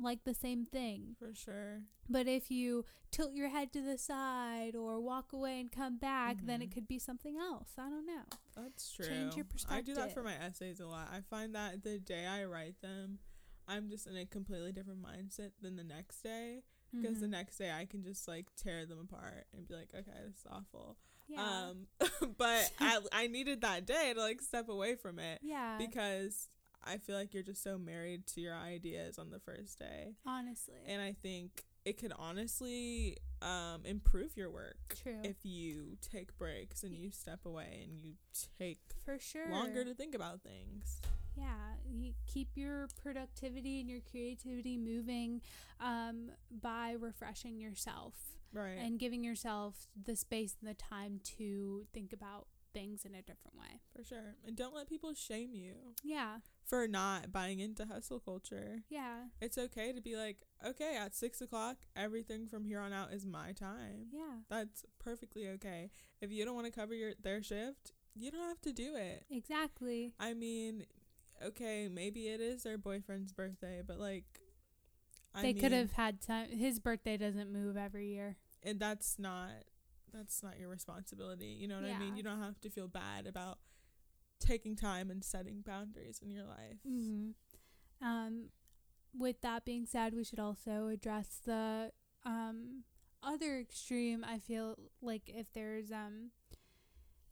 like 0.00 0.24
the 0.24 0.34
same 0.34 0.64
thing. 0.66 1.16
for 1.18 1.34
sure. 1.34 1.82
But 2.08 2.26
if 2.26 2.50
you 2.50 2.84
tilt 3.10 3.32
your 3.34 3.48
head 3.48 3.72
to 3.74 3.80
the 3.82 3.96
side 3.98 4.74
or 4.74 5.00
walk 5.00 5.32
away 5.32 5.60
and 5.60 5.70
come 5.70 5.96
back, 5.98 6.38
then 6.42 6.60
it 6.62 6.70
Mhm. 6.70 6.74
could 6.74 6.88
be 6.88 6.98
something 6.98 7.36
else. 7.38 7.70
I 7.78 7.88
don't 7.90 8.06
know. 8.06 8.24
That's 8.56 8.92
true. 8.92 9.06
Change 9.06 9.36
your 9.36 9.46
I 9.68 9.80
do 9.82 9.94
that 9.94 10.12
for 10.12 10.22
my 10.22 10.34
essays 10.34 10.80
a 10.80 10.86
lot. 10.86 11.08
I 11.12 11.20
find 11.20 11.54
that 11.54 11.82
the 11.82 11.98
day 11.98 12.26
I 12.26 12.44
write 12.44 12.80
them, 12.80 13.18
I'm 13.68 13.88
just 13.90 14.06
in 14.06 14.16
a 14.16 14.26
completely 14.26 14.72
different 14.72 15.02
mindset 15.02 15.52
than 15.60 15.76
the 15.76 15.84
next 15.84 16.22
day. 16.22 16.62
Because 16.90 17.20
the 17.20 17.26
Mhm. 17.26 17.30
next 17.30 17.56
day 17.56 17.70
I 17.72 17.86
can 17.86 18.02
just 18.02 18.28
like 18.28 18.54
tear 18.56 18.84
them 18.84 18.98
apart 18.98 19.46
and 19.54 19.66
be 19.66 19.74
like, 19.74 19.94
okay, 19.94 20.12
this 20.26 20.38
is 20.40 20.46
awful. 20.50 20.98
yeah. 21.28 21.68
Um, 21.70 21.86
but 22.36 22.70
I 22.78 23.00
I 23.12 23.26
needed 23.28 23.62
that 23.62 23.86
day 23.86 24.12
to 24.12 24.20
like 24.20 24.42
step 24.42 24.68
away 24.68 24.96
from 24.96 25.18
it 25.18 25.38
yeah. 25.42 25.78
because 25.78 26.50
I 26.84 26.98
feel 26.98 27.16
like 27.16 27.32
you're 27.34 27.42
just 27.42 27.62
so 27.62 27.78
married 27.78 28.26
to 28.28 28.40
your 28.40 28.54
ideas 28.56 29.18
on 29.18 29.30
the 29.30 29.38
first 29.40 29.78
day, 29.78 30.14
honestly. 30.26 30.74
and 30.86 31.00
I 31.00 31.12
think 31.12 31.64
it 31.84 31.98
could 31.98 32.12
honestly 32.16 33.16
um 33.40 33.82
improve 33.84 34.36
your 34.36 34.50
work 34.50 34.96
True. 35.02 35.18
if 35.24 35.44
you 35.44 35.96
take 36.00 36.36
breaks 36.38 36.84
and 36.84 36.94
you 36.94 37.10
step 37.10 37.40
away 37.44 37.80
and 37.84 37.92
you 38.04 38.12
take 38.58 38.78
For 39.04 39.18
sure. 39.18 39.50
longer 39.50 39.84
to 39.84 39.94
think 39.94 40.14
about 40.14 40.42
things. 40.42 41.00
yeah, 41.36 41.74
you 41.90 42.12
keep 42.26 42.48
your 42.56 42.86
productivity 43.02 43.80
and 43.80 43.88
your 43.90 44.00
creativity 44.10 44.76
moving 44.76 45.40
um, 45.80 46.30
by 46.60 46.94
refreshing 46.98 47.58
yourself 47.60 48.14
Right. 48.52 48.76
and 48.78 48.98
giving 48.98 49.24
yourself 49.24 49.86
the 50.04 50.14
space 50.14 50.54
and 50.60 50.68
the 50.70 50.74
time 50.74 51.20
to 51.38 51.86
think 51.92 52.12
about 52.12 52.46
things 52.72 53.04
in 53.04 53.14
a 53.14 53.22
different 53.22 53.56
way. 53.58 53.80
for 53.94 54.04
sure. 54.04 54.36
And 54.46 54.56
don't 54.56 54.74
let 54.74 54.88
people 54.88 55.14
shame 55.14 55.54
you 55.54 55.74
Yeah, 56.02 56.38
for 56.64 56.86
not 56.88 57.32
buying 57.32 57.60
into 57.60 57.84
hustle 57.86 58.20
culture. 58.20 58.80
yeah, 58.88 59.24
It's 59.40 59.58
okay 59.58 59.92
to 59.92 60.00
be 60.00 60.16
like, 60.16 60.42
okay, 60.66 60.96
at 60.96 61.14
six 61.14 61.40
o'clock, 61.40 61.76
everything 61.96 62.46
from 62.46 62.64
here 62.64 62.80
on 62.80 62.92
out 62.92 63.12
is 63.12 63.26
my 63.26 63.52
time. 63.52 64.06
yeah, 64.12 64.38
That's 64.48 64.84
perfectly 64.98 65.48
okay. 65.48 65.90
If 66.20 66.30
you 66.32 66.44
don't 66.44 66.54
want 66.54 66.66
to 66.66 66.72
cover 66.72 66.94
your 66.94 67.12
their 67.22 67.42
shift, 67.42 67.92
you 68.14 68.30
don't 68.30 68.48
have 68.48 68.60
to 68.62 68.72
do 68.72 68.94
it. 68.96 69.24
exactly. 69.30 70.12
I 70.20 70.34
mean, 70.34 70.84
okay, 71.44 71.88
maybe 71.92 72.28
it 72.28 72.40
is 72.40 72.62
their 72.62 72.78
boyfriend's 72.78 73.32
birthday, 73.32 73.82
but 73.86 73.98
like, 73.98 74.24
I 75.34 75.42
they 75.42 75.54
could 75.54 75.72
have 75.72 75.92
had 75.92 76.20
time. 76.20 76.50
His 76.50 76.78
birthday 76.78 77.16
doesn't 77.16 77.50
move 77.52 77.76
every 77.76 78.08
year. 78.08 78.36
and 78.62 78.78
that's 78.78 79.18
not 79.18 79.50
that's 80.12 80.42
not 80.42 80.58
your 80.58 80.68
responsibility. 80.68 81.46
You 81.60 81.68
know 81.68 81.76
what 81.76 81.84
I 81.84 81.98
mean? 81.98 82.16
You 82.16 82.22
don't 82.22 82.40
have 82.40 82.60
to 82.62 82.70
feel 82.70 82.88
bad 82.88 83.26
about 83.26 83.58
taking 84.40 84.76
time 84.76 85.10
and 85.10 85.24
setting 85.24 85.62
boundaries 85.64 86.20
in 86.22 86.30
your 86.30 86.44
life. 86.44 86.78
hmm 86.86 87.30
Um, 88.02 88.50
with 89.16 89.40
that 89.42 89.64
being 89.64 89.86
said, 89.86 90.14
we 90.14 90.24
should 90.24 90.40
also 90.40 90.88
address 90.88 91.40
the 91.44 91.92
um 92.24 92.84
other 93.22 93.58
extreme. 93.58 94.24
I 94.24 94.38
feel 94.38 94.76
like 95.00 95.22
if 95.28 95.52
there's 95.52 95.90
um 95.92 96.30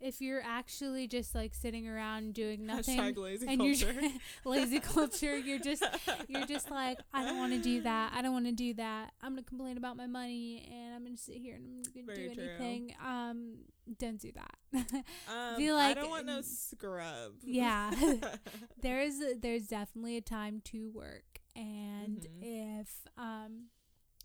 if 0.01 0.21
you're 0.21 0.43
actually 0.43 1.07
just 1.07 1.35
like 1.35 1.55
sitting 1.55 1.87
around 1.89 2.35
doing 2.35 2.67
nothing 2.67 3.15
lazy 3.15 3.47
and 3.47 3.59
culture. 3.61 3.93
you're 4.01 4.11
lazy 4.45 4.81
culture, 4.81 5.37
you're 5.37 5.59
just 5.59 5.85
you're 6.29 6.47
just 6.47 6.71
like 6.71 6.99
I 7.13 7.25
don't 7.25 7.39
want 7.39 7.53
to 7.53 7.59
do 7.61 7.83
that. 7.83 8.13
I 8.15 8.23
don't 8.23 8.33
want 8.33 8.47
to 8.47 8.53
do 8.53 8.75
that. 8.75 9.13
I'm 9.21 9.33
gonna 9.33 9.43
complain 9.43 9.77
about 9.77 9.97
my 9.97 10.07
money 10.07 10.67
and 10.73 10.95
I'm 10.95 11.05
gonna 11.05 11.17
sit 11.17 11.37
here 11.37 11.57
and 11.57 11.87
I'm 11.87 11.93
gonna 11.93 12.07
Very 12.07 12.29
do 12.29 12.35
true. 12.35 12.45
anything. 12.49 12.95
Um, 13.05 13.55
don't 13.99 14.21
do 14.21 14.31
that. 14.33 14.55
um, 15.29 15.67
like 15.67 15.97
I 15.97 16.01
don't 16.01 16.11
want 16.11 16.27
no 16.27 16.41
scrub. 16.43 17.33
Yeah. 17.43 17.91
there 18.81 19.01
is 19.01 19.23
there's 19.41 19.67
definitely 19.67 20.17
a 20.17 20.21
time 20.23 20.61
to 20.67 20.91
work 20.91 21.25
and 21.57 22.27
Mhm. 22.41 22.43
if 22.81 22.89
um 23.19 23.65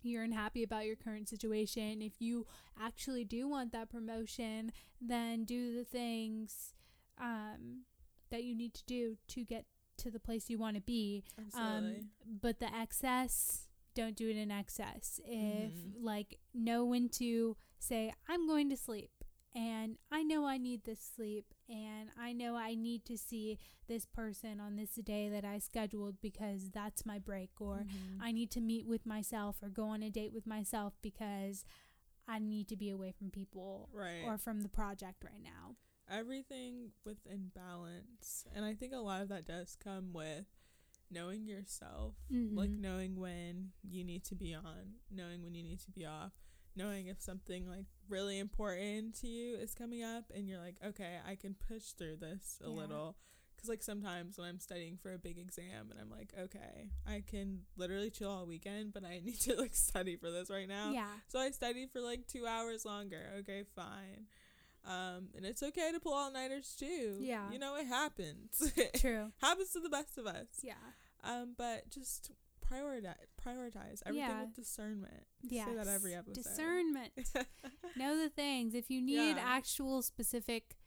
you're 0.06 0.24
unhappy 0.24 0.64
about 0.64 0.86
your 0.86 0.96
current 0.96 1.28
situation 1.28 2.02
if 2.02 2.22
you 2.22 2.46
actually 2.82 3.24
do 3.26 3.48
want 3.48 3.72
that 3.72 3.90
promotion 3.90 4.72
then 5.02 5.44
do 5.46 5.76
the 5.76 5.84
things 5.84 6.74
um 7.20 7.82
that 8.32 8.44
you 8.44 8.56
need 8.56 8.74
to 8.74 8.84
do 8.86 9.18
to 9.28 9.44
get 9.44 9.66
to 9.98 10.12
the 10.12 10.20
place 10.20 10.50
you 10.50 10.58
want 10.58 10.76
to 10.76 10.82
be 10.82 11.24
um 11.56 11.84
but 12.42 12.60
the 12.60 12.74
excess 12.76 13.68
don't 13.96 14.18
do 14.18 14.30
it 14.30 14.36
in 14.36 14.52
excess. 14.52 15.22
If 15.26 15.72
Mhm. 15.72 16.04
like 16.04 16.40
know 16.54 16.84
when 16.84 17.08
to 17.10 17.56
say 17.80 18.14
i'm 18.28 18.46
going 18.48 18.70
to 18.70 18.76
sleep 18.76 19.10
and 19.56 19.98
i 20.12 20.22
know 20.22 20.46
i 20.46 20.58
need 20.58 20.84
this 20.84 21.00
sleep 21.16 21.54
and 21.70 22.10
i 22.20 22.34
know 22.34 22.56
i 22.56 22.76
need 22.76 23.06
to 23.06 23.18
see 23.18 23.58
this 23.88 24.06
person 24.06 24.60
on 24.60 24.76
this 24.76 24.96
day 24.96 25.30
that 25.30 25.46
i 25.46 25.58
scheduled 25.58 26.20
because 26.22 26.70
that's 26.72 27.06
my 27.06 27.18
break 27.18 27.50
or 27.60 27.86
Mhm. 27.88 28.18
i 28.22 28.32
need 28.32 28.52
to 28.52 28.62
meet 28.62 28.86
with 28.86 29.06
myself 29.06 29.64
or 29.64 29.70
go 29.70 29.86
on 29.86 30.04
a 30.04 30.10
date 30.10 30.34
with 30.34 30.46
myself 30.46 30.94
because 31.02 31.64
i 32.28 32.38
need 32.40 32.68
to 32.68 32.76
be 32.76 32.90
away 32.90 33.12
from 33.12 33.32
people 33.32 33.90
right. 33.94 34.24
or 34.26 34.38
from 34.38 34.62
the 34.62 34.70
project 34.70 35.24
right 35.24 35.42
now 35.44 35.76
everything 36.08 36.92
within 37.04 37.50
balance. 37.56 38.46
And 38.54 38.64
I 38.64 38.76
think 38.76 38.94
a 38.94 38.98
lot 38.98 39.24
of 39.24 39.30
that 39.30 39.48
does 39.48 39.76
come 39.76 40.14
with 40.14 40.46
knowing 41.10 41.48
yourself, 41.48 42.14
like 42.30 42.70
Mhm. 42.70 42.78
knowing 42.80 43.16
when 43.16 43.72
you 43.82 44.04
need 44.04 44.24
to 44.26 44.36
be 44.36 44.54
on, 44.54 45.00
knowing 45.10 45.42
when 45.42 45.56
you 45.56 45.64
need 45.64 45.80
to 45.80 45.90
be 45.90 46.06
off, 46.06 46.34
knowing 46.76 47.08
if 47.08 47.22
something 47.22 47.68
like 47.68 47.86
really 48.10 48.38
important 48.40 49.16
to 49.22 49.28
you 49.28 49.56
is 49.58 49.74
coming 49.74 50.04
up 50.04 50.26
and 50.36 50.48
you're 50.48 50.60
like, 50.60 50.76
okay, 50.86 51.18
I 51.28 51.36
can 51.36 51.56
push 51.68 51.84
through 51.98 52.18
this 52.18 52.60
a 52.64 52.70
Yeah. 52.70 52.76
little. 52.76 53.18
Cause 53.60 53.70
like 53.70 53.82
sometimes 53.84 54.38
when 54.38 54.48
I'm 54.50 54.60
studying 54.60 54.98
for 54.98 55.14
a 55.14 55.18
big 55.18 55.38
exam 55.40 55.90
and 55.90 56.00
I'm 56.00 56.10
like, 56.12 56.34
okay, 56.38 56.90
I 57.08 57.24
can 57.26 57.62
literally 57.78 58.10
chill 58.10 58.30
all 58.30 58.46
weekend, 58.46 58.94
but 58.94 59.04
I 59.06 59.20
need 59.26 59.40
to 59.42 59.56
like 59.56 59.74
study 59.76 60.18
for 60.18 60.30
this 60.30 60.50
right 60.50 60.68
now. 60.68 60.92
yeah 60.92 61.08
So 61.30 61.40
I 61.40 61.52
studied 61.52 61.90
for 61.92 62.02
like 62.02 62.28
two 62.28 62.46
hours 62.46 62.86
longer. 62.86 63.32
Okay, 63.40 63.64
fine. 63.76 64.28
Um, 64.86 65.30
and 65.36 65.46
it's 65.46 65.64
okay 65.64 65.92
to 65.94 66.00
pull 66.00 66.14
all 66.14 66.32
nighters 66.32 66.76
too. 66.78 67.18
Yeah. 67.20 67.50
You 67.52 67.58
know, 67.58 67.76
it 67.76 67.88
happens. 67.88 68.72
true 68.98 69.32
happens 69.42 69.72
to 69.72 69.80
the 69.80 69.90
best 69.90 70.18
of 70.18 70.28
us. 70.28 70.48
yeah 70.62 70.74
Um, 71.24 71.56
but 71.58 71.90
just 71.90 72.32
prioritize 72.72 73.16
prioritize 73.46 74.02
everything 74.06 74.28
Yeah. 74.30 74.42
with 74.42 74.56
discernment. 74.56 75.24
yeah 75.44 75.66
Say 75.66 75.76
that 75.76 75.88
every 75.88 76.14
episode. 76.16 76.36
discernment 76.44 77.12
know 77.96 78.18
the 78.22 78.30
things 78.30 78.74
if 78.76 78.90
you 78.90 79.02
need 79.02 79.36
Yeah. 79.38 79.44
actual 79.44 80.02
specific 80.02 80.78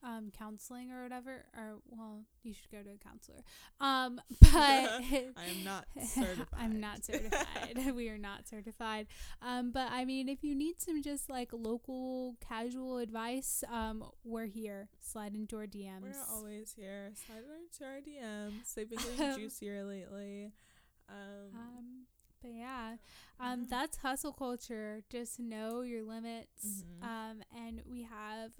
um 0.00 0.30
counseling 0.30 0.92
or 0.92 1.02
whatever 1.02 1.44
or 1.56 1.78
well 1.88 2.22
you 2.44 2.54
should 2.54 2.70
go 2.70 2.80
to 2.84 2.90
a 2.90 2.98
counselor 2.98 3.40
um 3.80 4.20
but 4.40 4.48
I 4.52 5.24
am 5.50 5.64
not 5.64 5.86
certified. 6.06 6.46
i'm 6.56 6.78
not 6.78 7.04
certified 7.04 7.94
we 7.96 8.08
are 8.08 8.16
not 8.16 8.46
certified 8.46 9.08
um 9.42 9.72
but 9.72 9.88
i 9.90 10.04
mean 10.04 10.28
if 10.28 10.44
you 10.44 10.54
need 10.54 10.80
some 10.80 11.02
just 11.02 11.28
like 11.28 11.48
local 11.52 12.36
casual 12.40 12.98
advice 12.98 13.64
um 13.72 14.04
we're 14.22 14.46
here 14.46 14.88
slide 15.00 15.34
into 15.34 15.56
our 15.56 15.66
dms 15.66 16.02
We're 16.02 16.32
always 16.36 16.72
here. 16.76 17.10
Slide 17.26 17.42
into 17.58 17.84
our 17.84 17.98
DMs. 18.00 18.74
They've 18.74 18.88
been 18.88 18.98
getting 19.16 19.36
juicier 19.36 19.82
lately. 19.84 20.52
Um, 21.08 21.54
um 21.54 21.84
but 22.42 22.52
yeah 22.54 22.96
um 23.40 23.66
that's 23.68 23.98
hustle 23.98 24.32
culture. 24.32 25.02
Just 25.10 25.38
know 25.40 25.82
your 25.82 26.02
limits. 26.02 26.84
Mhm. 27.02 27.02
um 27.06 27.42
and 27.56 27.82
we 27.88 28.02
have 28.02 28.52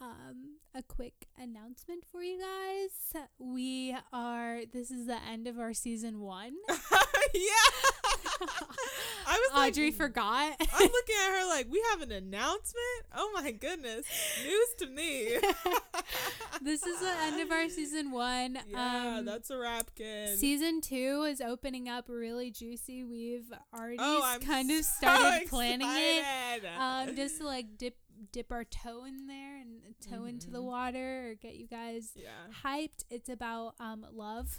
um 0.00 0.58
a 0.74 0.82
quick 0.82 1.26
announcement 1.40 2.04
for 2.10 2.22
you 2.22 2.38
guys. 2.40 3.22
We 3.38 3.96
are 4.12 4.60
this 4.72 4.90
is 4.90 5.06
the 5.06 5.18
end 5.22 5.46
of 5.48 5.58
our 5.58 5.74
season 5.74 6.20
one. 6.20 6.54
Yeah. 7.34 7.97
I 8.40 9.32
was 9.32 9.50
like, 9.54 9.70
audrey 9.72 9.90
forgot 9.90 10.56
I'm 10.60 10.82
looking 10.82 11.14
at 11.26 11.38
her 11.40 11.48
like, 11.48 11.66
we 11.70 11.82
have 11.90 12.02
an 12.02 12.12
announcement? 12.12 13.04
Oh 13.14 13.30
my 13.34 13.50
goodness. 13.50 14.04
News 14.44 14.68
to 14.78 14.86
me. 14.86 15.36
this 16.62 16.82
is 16.84 17.00
the 17.00 17.10
end 17.22 17.40
of 17.40 17.50
our 17.50 17.68
season 17.68 18.10
one 18.10 18.58
Yeah, 18.68 19.16
um 19.18 19.24
that's 19.24 19.50
a 19.50 19.58
wrap, 19.58 19.90
kid. 19.94 20.38
Season 20.38 20.80
two 20.80 21.24
is 21.28 21.40
opening 21.40 21.88
up 21.88 22.06
really 22.08 22.50
juicy. 22.50 23.04
We've 23.04 23.50
already 23.76 23.96
oh, 24.00 24.36
kind 24.44 24.70
of 24.70 24.84
so 24.84 24.96
started 24.98 25.46
planning 25.50 25.88
it. 25.90 26.62
um, 26.78 27.14
just 27.16 27.38
to 27.38 27.46
like 27.46 27.76
dip 27.76 27.96
dip 28.32 28.50
our 28.50 28.64
toe 28.64 29.04
in 29.04 29.26
there 29.28 29.60
and 29.60 29.78
toe 30.10 30.24
into 30.24 30.50
the 30.50 30.58
Mhm. 30.58 30.64
water 30.64 31.30
or 31.30 31.34
get 31.34 31.54
you 31.56 31.66
guys 31.68 32.10
yeah, 32.16 32.28
hyped. 32.64 33.04
It's 33.10 33.28
about 33.28 33.74
um 33.78 34.04
love. 34.12 34.58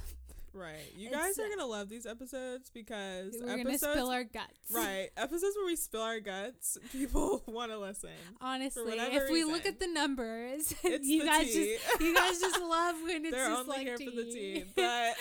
Right. 0.53 0.75
You 0.95 1.07
It's, 1.07 1.15
guys 1.17 1.39
are 1.39 1.45
uh, 1.45 1.49
gonna 1.49 1.65
love 1.65 1.89
these 1.89 2.05
episodes 2.05 2.69
because 2.73 3.33
We're 3.39 3.47
gonna 3.47 3.61
episodes, 3.69 3.93
spill 3.93 4.09
our 4.09 4.23
guts. 4.23 4.47
right 4.73 5.09
episodes 5.17 5.55
where 5.55 5.65
we 5.65 5.75
spill 5.75 6.01
our 6.01 6.19
guts, 6.19 6.77
people 6.91 7.43
want 7.47 7.71
to 7.71 7.77
listen. 7.77 8.09
Honestly, 8.41 8.93
if 8.97 9.29
we 9.31 9.43
look 9.43 9.65
at 9.65 9.79
the 9.79 9.87
numbers, 9.87 10.73
you 10.83 11.23
guys 11.25 11.47
tea. 11.51 11.77
just 11.77 12.01
you 12.01 12.15
guys 12.15 12.39
just 12.39 12.59
love 12.61 12.95
when 13.03 13.25
it's 13.25 13.35
They're 13.35 13.47
just 13.49 13.59
only 13.61 13.69
like 13.77 13.87
here 13.87 13.97
for 13.97 14.15
the 14.15 14.23
tea. 14.25 14.31
tea, 14.31 14.63
but 14.75 15.15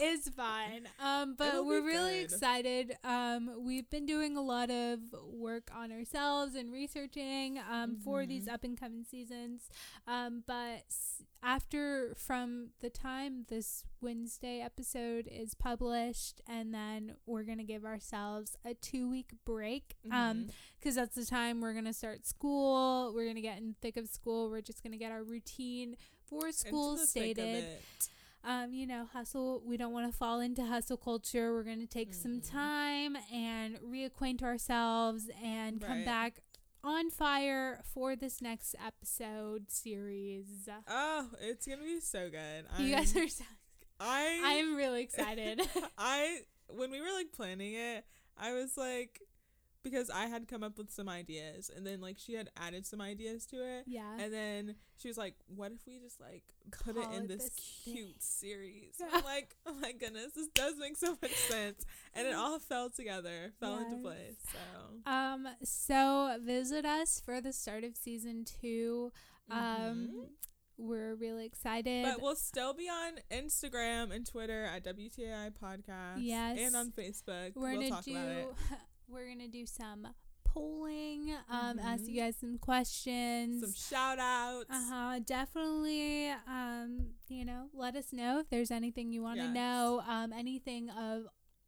it's 0.00 0.28
fine. 0.30 0.88
Um, 1.00 1.34
but 1.36 1.48
It'll 1.48 1.66
we're 1.66 1.82
really 1.84 2.14
good. 2.22 2.32
excited. 2.32 2.96
Um, 3.04 3.50
we've 3.64 3.88
been 3.90 4.06
doing 4.06 4.36
a 4.36 4.42
lot 4.42 4.70
of 4.70 5.00
work 5.32 5.70
on 5.74 5.92
ourselves 5.92 6.54
and 6.54 6.72
researching 6.72 7.58
um, 7.70 7.96
for 8.04 8.26
these 8.26 8.46
Mhm. 8.46 8.52
up 8.52 8.64
and 8.64 8.78
coming 8.78 9.04
seasons. 9.04 9.68
Um, 10.06 10.42
but 10.46 10.84
after 11.42 12.14
from 12.16 12.70
the 12.80 12.90
time 12.90 13.44
this 13.48 13.84
Wednesday 14.00 14.60
episode 14.60 15.26
is 15.30 15.54
published, 15.54 16.40
and 16.48 16.72
then 16.74 17.14
we're 17.26 17.42
gonna 17.44 17.64
give 17.64 17.84
ourselves 17.84 18.56
a 18.64 18.74
two 18.74 19.08
week 19.08 19.30
break. 19.44 19.96
Um, 20.10 20.44
Mhm. 20.46 20.50
because 20.78 20.94
that's 20.94 21.14
the 21.14 21.24
time 21.26 21.60
we're 21.60 21.74
gonna 21.74 21.92
start 21.92 22.26
school. 22.26 23.12
We're 23.14 23.26
gonna 23.26 23.40
get 23.40 23.58
in 23.58 23.68
the 23.68 23.74
thick 23.80 23.96
of 23.96 24.08
school. 24.08 24.50
We're 24.50 24.60
just 24.62 24.82
gonna 24.82 24.96
get 24.98 25.12
our 25.12 25.22
routine 25.24 25.96
for 26.26 26.52
school 26.52 26.96
the 26.96 27.06
thick 27.06 27.38
of 27.38 27.44
stated 27.44 27.64
um, 28.44 28.72
you 28.72 28.86
know, 28.86 29.04
hustle. 29.04 29.60
We 29.66 29.76
don't 29.76 29.92
want 29.92 30.10
to 30.10 30.16
fall 30.16 30.38
into 30.40 30.64
hustle 30.64 30.96
culture. 30.96 31.52
We're 31.52 31.64
going 31.64 31.80
to 31.80 31.88
take 31.88 32.14
some 32.14 32.40
Mhm. 32.40 32.48
time 32.50 33.16
and 33.32 33.76
reacquaint 33.80 34.42
ourselves 34.44 35.28
and 35.42 35.80
come 35.82 36.04
back 36.04 36.38
on 36.84 37.10
fire 37.10 37.82
for 37.84 38.14
this 38.14 38.40
next 38.40 38.76
episode 38.78 39.70
series. 39.72 40.68
Oh, 40.86 41.30
it's 41.40 41.66
gonna 41.66 41.82
be 41.82 41.98
so 42.00 42.30
good. 42.30 42.64
you 42.78 42.94
I'm, 42.94 43.00
guys 43.02 43.16
are 43.16 43.28
so. 43.28 43.44
I 44.00 44.40
I'm 44.44 44.76
really 44.76 45.02
excited. 45.02 45.60
I 45.98 46.40
when 46.68 46.90
we 46.90 47.00
were 47.00 47.12
like 47.12 47.32
planning 47.32 47.74
it, 47.74 48.04
I 48.36 48.52
was 48.52 48.76
like 48.76 49.20
because 49.84 50.10
I 50.10 50.26
had 50.26 50.48
come 50.48 50.62
up 50.64 50.76
with 50.76 50.90
some 50.90 51.08
ideas 51.08 51.70
and 51.74 51.86
then 51.86 52.00
like 52.00 52.18
she 52.18 52.34
had 52.34 52.50
added 52.56 52.84
some 52.84 53.00
ideas 53.00 53.46
to 53.46 53.56
it. 53.56 53.84
yeah. 53.86 54.18
And 54.18 54.32
then 54.34 54.74
she 55.00 55.08
was 55.08 55.16
like, 55.16 55.36
"What 55.46 55.70
if 55.72 55.86
we 55.86 55.98
just 55.98 56.20
like 56.20 56.42
put 56.72 56.96
it 56.96 57.06
in 57.16 57.22
it 57.24 57.28
this 57.28 57.44
this 57.44 57.82
cute 57.84 58.06
thing." 58.08 58.14
series?" 58.18 59.00
I'm 59.12 59.24
like, 59.24 59.54
"Oh 59.66 59.74
my 59.74 59.92
goodness, 59.92 60.32
this 60.34 60.48
does 60.48 60.74
make 60.78 60.96
so 60.96 61.16
much 61.22 61.32
sense," 61.34 61.86
and 62.14 62.26
it 62.26 62.34
all 62.34 62.58
fell 62.58 62.90
together, 62.90 63.52
fell 63.60 63.78
into 63.78 63.96
place. 64.02 64.36
So, 64.52 65.10
Um. 65.10 65.48
So 65.62 66.36
visit 66.44 66.84
us 66.84 67.20
for 67.24 67.40
the 67.40 67.52
start 67.52 67.84
of 67.84 67.96
season 67.96 68.44
two. 68.44 69.12
Um. 69.50 70.10
Mhm. 70.12 70.28
We're 70.78 71.14
really 71.16 71.44
excited. 71.44 72.04
but 72.04 72.22
we'll 72.22 72.36
still 72.36 72.72
be 72.72 72.88
on 72.88 73.14
Instagram 73.32 74.14
and 74.14 74.24
Twitter 74.24 74.64
at 74.64 74.84
WTAI 74.84 75.50
Podcast. 75.62 76.18
Yes. 76.18 76.58
and 76.60 76.76
on 76.76 76.92
Facebook. 76.92 77.52
we're 77.56 77.72
we'll 77.72 77.80
gonna 77.80 77.88
talk 77.90 78.04
do 78.04 78.12
about 78.12 78.28
it. 78.28 78.48
we're 79.08 79.28
gonna 79.28 79.48
do 79.48 79.66
some 79.66 80.06
polling 80.44 81.30
um 81.50 81.78
ask 81.78 82.04
Mhm. 82.04 82.08
you 82.08 82.20
guys 82.22 82.36
some 82.40 82.56
questions 82.58 83.60
Some 83.62 83.74
shout 83.74 84.18
outs. 84.18 84.70
uh-huh 84.70 85.20
definitely 85.26 86.30
um 86.48 87.10
you 87.28 87.44
know 87.44 87.68
let 87.74 87.94
us 87.96 88.12
know 88.14 88.38
if 88.38 88.48
there's 88.48 88.70
anything 88.70 89.12
you 89.12 89.22
want 89.22 89.38
to 89.38 89.44
Yes. 89.44 89.54
know 89.54 90.02
um 90.08 90.32
anything 90.32 90.88
of 90.88 91.24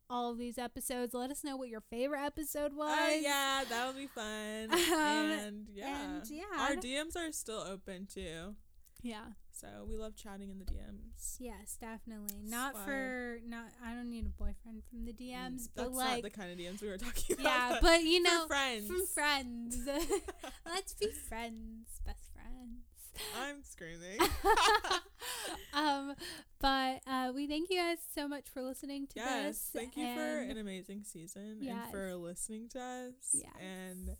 all 0.08 0.32
of 0.32 0.38
these 0.38 0.56
episodes 0.56 1.12
let 1.12 1.30
us 1.30 1.44
know 1.44 1.56
what 1.58 1.68
your 1.68 1.82
favorite 1.90 2.22
episode 2.24 2.72
was 2.74 2.96
Oh 2.98 3.18
yeah, 3.20 3.64
that 3.68 3.86
would 3.86 3.96
be 3.96 4.06
fun. 4.06 4.70
Um, 4.72 5.30
and 5.30 5.66
yeah, 5.72 6.16
and 6.16 6.30
yeah 6.30 6.44
our 6.58 6.74
DMs 6.74 7.16
are 7.16 7.30
still 7.32 7.60
open 7.60 8.06
too. 8.12 8.56
Yeah 9.02 9.26
So 9.52 9.66
we 9.88 9.96
love 9.96 10.14
chatting 10.16 10.50
in 10.50 10.58
the 10.58 10.64
DMs. 10.64 11.36
yes 11.38 11.76
definitely 11.80 12.40
not 12.44 12.72
Slide. 12.74 12.84
for 12.84 13.38
not 13.46 13.64
i 13.84 13.92
don't 13.94 14.08
need 14.10 14.26
a 14.26 14.30
boyfriend 14.30 14.82
from 14.88 15.04
the 15.04 15.12
dms 15.12 15.62
Mm, 15.62 15.68
but 15.74 15.84
That's 15.84 15.96
like 15.96 16.22
not 16.24 16.30
the 16.30 16.30
kind 16.30 16.52
of 16.52 16.58
DMs 16.58 16.82
we 16.82 16.88
were 16.88 16.98
talking 16.98 17.36
about. 17.38 17.44
yeah 17.44 17.78
but 17.80 18.02
you 18.02 18.22
know 18.26 18.46
friends. 18.46 18.86
from 18.86 19.06
friends 19.06 19.78
let's 20.66 20.94
be 20.94 21.08
friends 21.28 21.86
best 22.06 22.24
friends 22.32 22.84
I'm 23.38 23.62
screaming. 23.64 24.18
um, 25.74 26.14
but 26.60 27.00
uh, 27.06 27.32
we 27.34 27.46
thank 27.46 27.68
you 27.68 27.76
guys 27.76 27.98
so 28.14 28.26
much 28.28 28.48
for 28.48 28.62
listening 28.62 29.06
to 29.08 29.12
yes, 29.16 29.44
this. 29.44 29.70
thank 29.74 29.96
you 29.96 30.06
for 30.14 30.38
an 30.38 30.56
amazing 30.56 31.02
season 31.04 31.58
Yes. 31.60 31.76
and 31.82 31.92
for 31.92 32.14
listening 32.14 32.68
to 32.70 32.80
us. 32.80 33.12
Yes. 33.34 33.52
And 33.60 34.16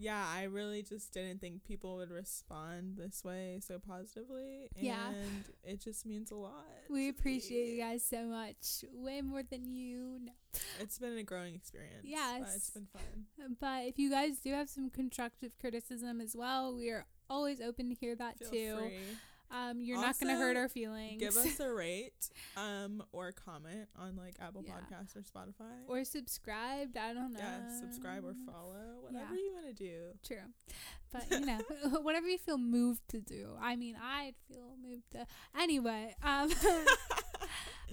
yeah, 0.00 0.24
I 0.34 0.44
really 0.44 0.82
just 0.82 1.12
didn't 1.12 1.40
think 1.42 1.62
people 1.62 1.96
would 1.96 2.10
respond 2.10 2.96
this 2.96 3.22
way 3.22 3.60
so 3.62 3.78
positively. 3.78 4.70
And 4.74 4.84
Yeah. 4.84 5.12
it 5.62 5.80
just 5.80 6.06
means 6.06 6.30
a 6.30 6.36
lot. 6.36 6.64
we 6.88 7.08
appreciate 7.10 7.66
me. 7.66 7.72
you 7.74 7.78
guys 7.80 8.02
so 8.02 8.24
much, 8.24 8.84
way 8.94 9.20
more 9.20 9.42
than 9.42 9.70
you 9.74 10.18
know. 10.24 10.32
It's 10.80 10.98
been 10.98 11.16
a 11.18 11.22
growing 11.22 11.54
experience. 11.54 12.00
but 12.02 12.08
Yes. 12.10 12.56
it's 12.56 12.70
been 12.70 12.86
fun. 12.92 13.26
But 13.60 13.86
if 13.86 13.98
you 13.98 14.10
guys 14.10 14.38
do 14.40 14.52
have 14.52 14.68
some 14.70 14.88
constructive 14.90 15.52
criticism 15.60 16.20
as 16.20 16.34
well, 16.34 16.74
we 16.74 16.88
are 16.90 17.06
always 17.28 17.60
open 17.60 17.90
to 17.90 17.94
hear 17.94 18.16
that 18.16 18.38
Feel 18.38 18.50
too. 18.50 18.76
free. 18.78 18.98
Um, 19.52 19.80
you're 19.80 20.00
not 20.00 20.18
gonna 20.18 20.36
hurt 20.36 20.56
our 20.56 20.68
feelings. 20.68 21.18
Give 21.20 21.36
us 21.36 21.58
a 21.58 21.72
rate, 21.72 22.30
um, 22.56 23.02
or 23.12 23.32
comment 23.32 23.88
on 23.98 24.14
like 24.16 24.36
Apple 24.40 24.62
Yeah. 24.64 24.74
Podcasts 24.74 25.16
or 25.16 25.22
Spotify. 25.22 25.72
or 25.88 26.04
subscribe. 26.04 26.96
I 26.96 27.12
don't 27.12 27.32
know. 27.32 27.38
yeah, 27.40 27.68
subscribe 27.80 28.24
or 28.24 28.34
follow, 28.46 29.00
whatever 29.02 29.34
Yeah. 29.34 29.40
you 29.40 29.52
want 29.52 29.66
to 29.66 29.72
do. 29.72 30.00
True. 30.24 30.46
But 31.12 31.28
you 31.30 31.40
know, 31.46 31.58
whatever 32.02 32.28
you 32.28 32.38
feel 32.38 32.58
moved 32.58 33.02
to 33.08 33.20
do. 33.20 33.50
I 33.60 33.74
mean, 33.76 33.96
I'd 34.00 34.34
feel 34.48 34.74
moved 34.80 35.10
to. 35.12 35.26
Anyway, 35.58 36.14
um, 36.22 36.50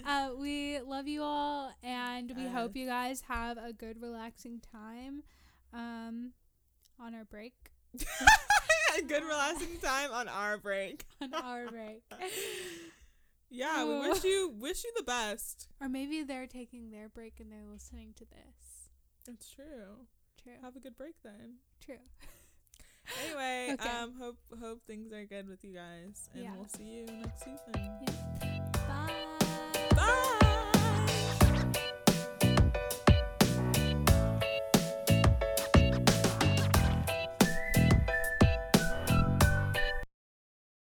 uh, 0.06 0.30
we 0.38 0.78
love 0.80 1.08
you 1.08 1.22
all, 1.22 1.72
and 1.82 2.32
we 2.36 2.46
hope 2.46 2.76
you 2.76 2.86
guys 2.86 3.22
have 3.22 3.58
a 3.58 3.72
good, 3.72 4.00
relaxing 4.00 4.60
time, 4.72 5.24
um, 5.72 6.32
on 7.00 7.14
our 7.16 7.24
break. 7.24 7.54
Good 9.06 9.22
relaxing 9.24 9.78
time 9.82 10.10
on 10.12 10.28
our 10.28 10.58
break. 10.58 11.04
On 11.22 11.32
our 11.34 11.66
break, 11.68 12.02
Yeah, 13.50 13.84
we 13.84 14.08
wish 14.08 14.24
you 14.24 14.52
wish 14.58 14.84
you 14.84 14.92
the 14.96 15.02
best. 15.04 15.68
or 15.80 15.88
maybe 15.88 16.22
they're 16.22 16.46
taking 16.46 16.90
their 16.90 17.08
break 17.08 17.40
and 17.40 17.50
they're 17.50 17.64
listening 17.70 18.12
to 18.18 18.24
this. 18.26 18.90
It's 19.26 19.48
true. 19.50 20.06
True. 20.42 20.52
Have 20.62 20.76
a 20.76 20.80
good 20.80 20.96
break 20.96 21.14
then. 21.22 21.54
True. 21.84 21.96
Anyway, 23.24 23.70
Okay. 23.72 23.88
um, 23.88 24.12
hope 24.20 24.36
hope 24.60 24.82
things 24.86 25.14
are 25.14 25.24
good 25.24 25.48
with 25.48 25.64
you 25.64 25.72
guys, 25.72 26.28
and 26.34 26.42
Yeah. 26.44 26.54
we'll 26.54 26.68
see 26.68 26.84
you 26.84 27.06
next 27.06 27.38
season. 27.38 27.72
Bye. 27.72 28.47